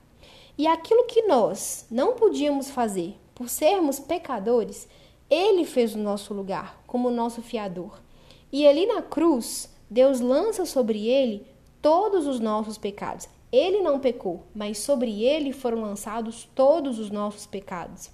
E 0.59 0.67
aquilo 0.67 1.05
que 1.05 1.23
nós 1.23 1.87
não 1.91 2.15
podíamos 2.15 2.69
fazer 2.71 3.17
por 3.35 3.49
sermos 3.49 3.99
pecadores, 4.01 4.89
Ele 5.31 5.65
fez 5.65 5.95
no 5.95 6.03
nosso 6.03 6.35
lugar, 6.35 6.83
como 6.87 7.11
nosso 7.11 7.41
fiador. 7.41 8.01
E 8.53 8.67
ali 8.67 8.85
na 8.85 9.01
cruz, 9.01 9.73
Deus 9.89 10.21
lança 10.21 10.67
sobre 10.67 11.07
Ele 11.09 11.47
todos 11.81 12.27
os 12.27 12.41
nossos 12.41 12.77
pecados. 12.77 13.29
Ele 13.53 13.83
não 13.83 14.01
pecou, 14.01 14.43
mas 14.55 14.79
sobre 14.79 15.23
Ele 15.23 15.53
foram 15.53 15.83
lançados 15.83 16.49
todos 16.55 16.99
os 16.99 17.11
nossos 17.11 17.47
pecados. 17.47 18.11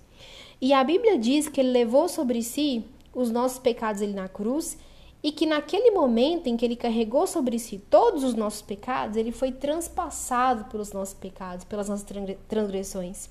E 0.60 0.72
a 0.72 0.82
Bíblia 0.82 1.16
diz 1.16 1.48
que 1.48 1.60
ele 1.60 1.70
levou 1.70 2.08
sobre 2.08 2.42
si 2.42 2.84
os 3.14 3.30
nossos 3.30 3.60
pecados 3.60 4.02
ali 4.02 4.12
na 4.12 4.28
cruz 4.28 4.76
e 5.22 5.30
que 5.30 5.46
naquele 5.46 5.92
momento 5.92 6.48
em 6.48 6.56
que 6.56 6.64
ele 6.64 6.74
carregou 6.74 7.26
sobre 7.26 7.58
si 7.58 7.78
todos 7.78 8.24
os 8.24 8.34
nossos 8.34 8.62
pecados, 8.62 9.16
ele 9.16 9.30
foi 9.30 9.52
transpassado 9.52 10.64
pelos 10.64 10.92
nossos 10.92 11.14
pecados, 11.14 11.64
pelas 11.64 11.88
nossas 11.88 12.06
transgressões. 12.48 13.30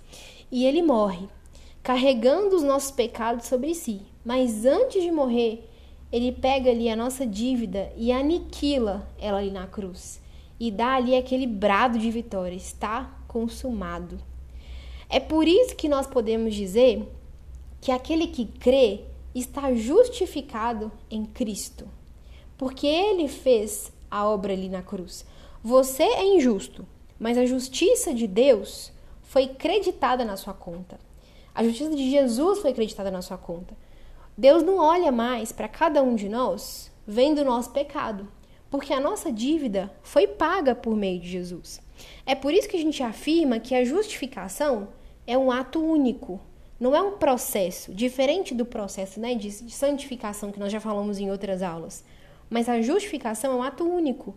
E 0.50 0.65
ele 0.65 0.82
morre, 0.82 1.28
carregando 1.84 2.56
os 2.56 2.63
nossos 2.63 2.91
pecados 2.91 3.48
sobre 3.48 3.74
si. 3.74 4.02
Mas 4.24 4.65
antes 4.65 5.02
de 5.02 5.12
morrer, 5.12 5.70
ele 6.12 6.32
pega 6.32 6.72
ali 6.72 6.89
a 6.89 6.96
nossa 6.96 7.26
dívida 7.26 7.91
e 7.98 8.12
aniquila 8.12 9.08
ela 9.20 9.39
ali 9.39 9.52
na 9.52 9.67
cruz. 9.67 10.22
E 10.60 10.72
dá 10.72 10.96
ali 10.96 11.15
aquele 11.15 11.46
brado 11.46 11.98
de 12.00 12.10
vitória: 12.10 12.56
está 12.56 13.20
consumado. 13.28 14.20
É 15.10 15.20
por 15.20 15.48
isso 15.48 15.76
que 15.76 15.88
nós 15.88 16.08
podemos 16.08 16.54
dizer 16.54 17.08
que 17.80 17.91
aquele 17.91 18.28
que 18.28 18.46
crê 18.46 19.02
está 19.34 19.74
justificado 19.74 20.91
em 21.10 21.26
Cristo, 21.26 21.88
porque 22.58 22.88
ele 22.88 23.28
fez 23.28 23.91
a 24.10 24.28
obra 24.28 24.54
ali 24.54 24.67
na 24.67 24.82
cruz. 24.82 25.26
Você 25.63 26.04
é 26.04 26.26
injusto, 26.36 26.86
mas 27.20 27.38
a 27.38 27.46
justiça 27.46 28.13
de 28.13 28.28
Deus 28.28 28.91
foi 29.24 29.48
creditada 29.48 30.26
na 30.26 30.38
sua 30.38 30.54
conta. 30.54 31.00
A 31.54 31.63
justiça 31.63 31.96
de 31.96 32.10
Jesus 32.10 32.60
foi 32.60 32.74
creditada 32.74 33.12
na 33.12 33.22
sua 33.22 33.38
conta. 33.38 33.76
Deus 34.38 34.62
não 34.63 34.78
olha 34.78 35.12
mais 35.12 35.52
para 35.52 35.67
cada 35.67 36.04
um 36.04 36.15
de 36.15 36.30
nós 36.30 36.91
vendo 37.08 37.39
o 37.39 37.46
nosso 37.46 37.72
pecado, 37.72 38.28
porque 38.69 38.93
a 38.93 38.99
nossa 38.99 39.32
dívida 39.32 39.91
foi 40.01 40.27
paga 40.27 40.75
por 40.75 40.95
meio 40.95 41.19
de 41.19 41.30
Jesus. 41.30 41.82
É 42.25 42.36
por 42.36 42.53
isso 42.53 42.67
que 42.67 42.77
a 42.77 42.82
gente 42.82 43.01
afirma 43.01 43.60
que 43.60 43.73
a 43.73 43.84
justificação 43.84 44.89
é 45.25 45.38
um 45.38 45.51
ato 45.51 45.84
único, 45.84 46.39
não 46.80 46.95
é 46.95 47.01
um 47.01 47.17
processo, 47.17 47.93
diferente 47.93 48.53
do 48.53 48.65
processo 48.65 49.19
né, 49.19 49.34
de, 49.34 49.49
de 49.49 49.71
santificação 49.71 50.51
que 50.51 50.60
nós 50.60 50.71
já 50.71 50.80
falamos 50.80 51.19
em 51.19 51.32
outras 51.32 51.62
aulas. 51.62 52.03
Mas 52.49 52.69
a 52.69 52.82
justificação 52.82 53.53
é 53.53 53.56
um 53.56 53.63
ato 53.63 53.84
único. 53.84 54.36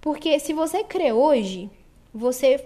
Porque 0.00 0.38
se 0.38 0.52
você 0.52 0.82
crê 0.82 1.12
hoje, 1.12 1.70
você 2.12 2.64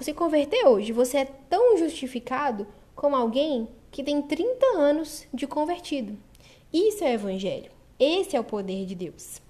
se 0.00 0.12
converter 0.12 0.66
hoje, 0.66 0.92
você 0.92 1.18
é 1.18 1.24
tão 1.24 1.76
justificado 1.76 2.66
como 2.94 3.16
alguém 3.16 3.68
que 3.90 4.04
tem 4.04 4.22
30 4.22 4.66
anos 4.76 5.26
de 5.34 5.46
convertido. 5.46 6.16
Isso 6.72 7.02
é 7.02 7.08
o 7.08 7.14
evangelho. 7.14 7.72
Esse 7.98 8.36
é 8.36 8.40
o 8.40 8.44
poder 8.44 8.86
de 8.86 8.94
Deus. 8.94 9.40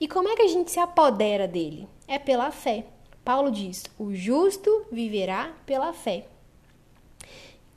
E 0.00 0.06
como 0.06 0.28
é 0.28 0.36
que 0.36 0.42
a 0.42 0.48
gente 0.48 0.70
se 0.70 0.78
apodera 0.78 1.48
dele? 1.48 1.88
É 2.06 2.18
pela 2.18 2.50
fé. 2.50 2.84
Paulo 3.24 3.50
diz: 3.50 3.84
"O 3.98 4.14
justo 4.14 4.86
viverá 4.90 5.54
pela 5.64 5.92
fé". 5.92 6.26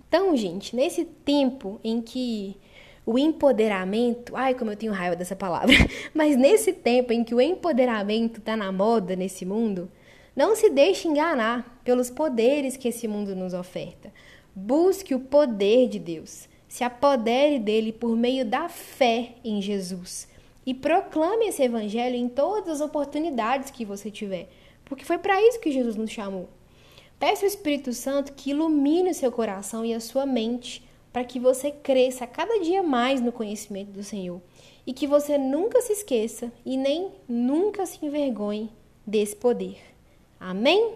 Então, 0.07 0.35
gente, 0.35 0.75
nesse 0.75 1.05
tempo 1.05 1.79
em 1.83 2.01
que 2.01 2.57
o 3.05 3.17
empoderamento, 3.17 4.35
ai 4.35 4.53
como 4.53 4.71
eu 4.71 4.77
tenho 4.77 4.93
raiva 4.93 5.15
dessa 5.15 5.35
palavra, 5.35 5.75
mas 6.13 6.37
nesse 6.37 6.71
tempo 6.71 7.11
em 7.11 7.23
que 7.23 7.33
o 7.33 7.41
empoderamento 7.41 8.39
está 8.39 8.55
na 8.55 8.71
moda 8.71 9.15
nesse 9.15 9.45
mundo, 9.45 9.91
não 10.35 10.55
se 10.55 10.69
deixe 10.69 11.07
enganar 11.07 11.81
pelos 11.83 12.09
poderes 12.09 12.77
que 12.77 12.87
esse 12.87 13.07
mundo 13.07 13.35
nos 13.35 13.53
oferta. 13.53 14.13
Busque 14.55 15.13
o 15.13 15.19
poder 15.19 15.89
de 15.89 15.99
Deus. 15.99 16.47
Se 16.67 16.83
apodere 16.83 17.59
dele 17.59 17.91
por 17.91 18.15
meio 18.15 18.45
da 18.45 18.69
fé 18.69 19.33
em 19.43 19.61
Jesus. 19.61 20.28
E 20.69 20.73
proclame 20.75 21.47
esse 21.47 21.63
evangelho 21.63 22.15
em 22.15 22.29
todas 22.29 22.79
as 22.79 22.79
oportunidades 22.79 23.71
que 23.71 23.83
você 23.83 24.11
tiver. 24.11 24.47
Porque 24.85 25.03
foi 25.03 25.17
para 25.17 25.41
isso 25.41 25.59
que 25.59 25.71
Jesus 25.71 25.95
nos 25.95 26.11
chamou. 26.11 26.47
Peça 27.17 27.43
ao 27.43 27.47
Espírito 27.47 27.91
Santo 27.91 28.33
que 28.33 28.51
ilumine 28.51 29.09
o 29.09 29.15
seu 29.15 29.31
coração 29.31 29.83
e 29.83 29.95
a 29.95 29.99
sua 29.99 30.27
mente 30.27 30.87
para 31.11 31.23
que 31.23 31.39
você 31.39 31.71
cresça 31.71 32.27
cada 32.27 32.59
dia 32.59 32.83
mais 32.83 33.19
no 33.19 33.31
conhecimento 33.31 33.89
do 33.89 34.03
Senhor 34.03 34.39
e 34.85 34.93
que 34.93 35.07
você 35.07 35.39
nunca 35.39 35.81
se 35.81 35.91
esqueça 35.91 36.53
e 36.63 36.77
nem 36.77 37.09
nunca 37.27 37.83
se 37.87 38.05
envergonhe 38.05 38.69
desse 39.07 39.35
poder. 39.35 39.79
Amém? 40.39 40.93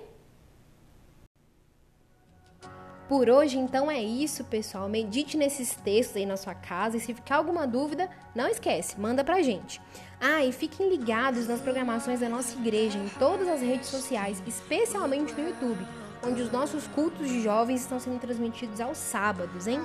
Por 3.07 3.29
hoje, 3.29 3.57
então, 3.57 3.91
é 3.91 4.01
isso, 4.01 4.43
pessoal. 4.45 4.87
Medite 4.87 5.37
nesses 5.37 5.75
textos 5.75 6.17
aí 6.17 6.25
na 6.25 6.37
sua 6.37 6.55
casa 6.55 6.97
e 6.97 6.99
se 6.99 7.13
ficar 7.13 7.37
alguma 7.37 7.67
dúvida, 7.67 8.09
não 8.33 8.47
esquece, 8.47 8.99
manda 8.99 9.23
pra 9.23 9.41
gente. 9.41 9.81
Ah, 10.19 10.43
e 10.43 10.51
fiquem 10.51 10.89
ligados 10.89 11.47
nas 11.47 11.59
programações 11.59 12.21
da 12.21 12.29
nossa 12.29 12.57
igreja 12.57 12.97
em 12.97 13.09
todas 13.19 13.47
as 13.47 13.61
redes 13.61 13.89
sociais, 13.89 14.41
especialmente 14.47 15.33
no 15.33 15.47
YouTube 15.47 15.85
onde 16.25 16.41
os 16.41 16.51
nossos 16.51 16.87
cultos 16.87 17.27
de 17.27 17.41
jovens 17.41 17.81
estão 17.81 17.99
sendo 17.99 18.19
transmitidos 18.19 18.79
aos 18.79 18.97
sábados, 18.97 19.67
hein? 19.67 19.81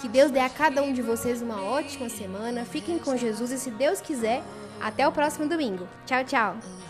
Que 0.00 0.08
Deus 0.08 0.30
dê 0.30 0.40
a 0.40 0.48
cada 0.48 0.82
um 0.82 0.92
de 0.92 1.02
vocês 1.02 1.42
uma 1.42 1.62
ótima 1.62 2.08
semana. 2.08 2.64
Fiquem 2.64 2.98
com 2.98 3.16
Jesus 3.16 3.50
e, 3.50 3.58
se 3.58 3.70
Deus 3.70 4.00
quiser, 4.00 4.42
até 4.80 5.06
o 5.06 5.12
próximo 5.12 5.48
domingo. 5.48 5.88
Tchau, 6.06 6.24
tchau. 6.24 6.89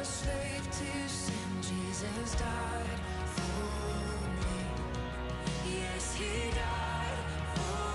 A 0.00 0.04
slave 0.04 0.66
to 0.70 1.08
sin, 1.08 1.34
Jesus 1.60 2.34
died 2.36 3.00
for 3.26 3.70
me. 4.40 5.76
Yes, 5.80 6.16
he 6.16 6.50
died. 6.50 7.91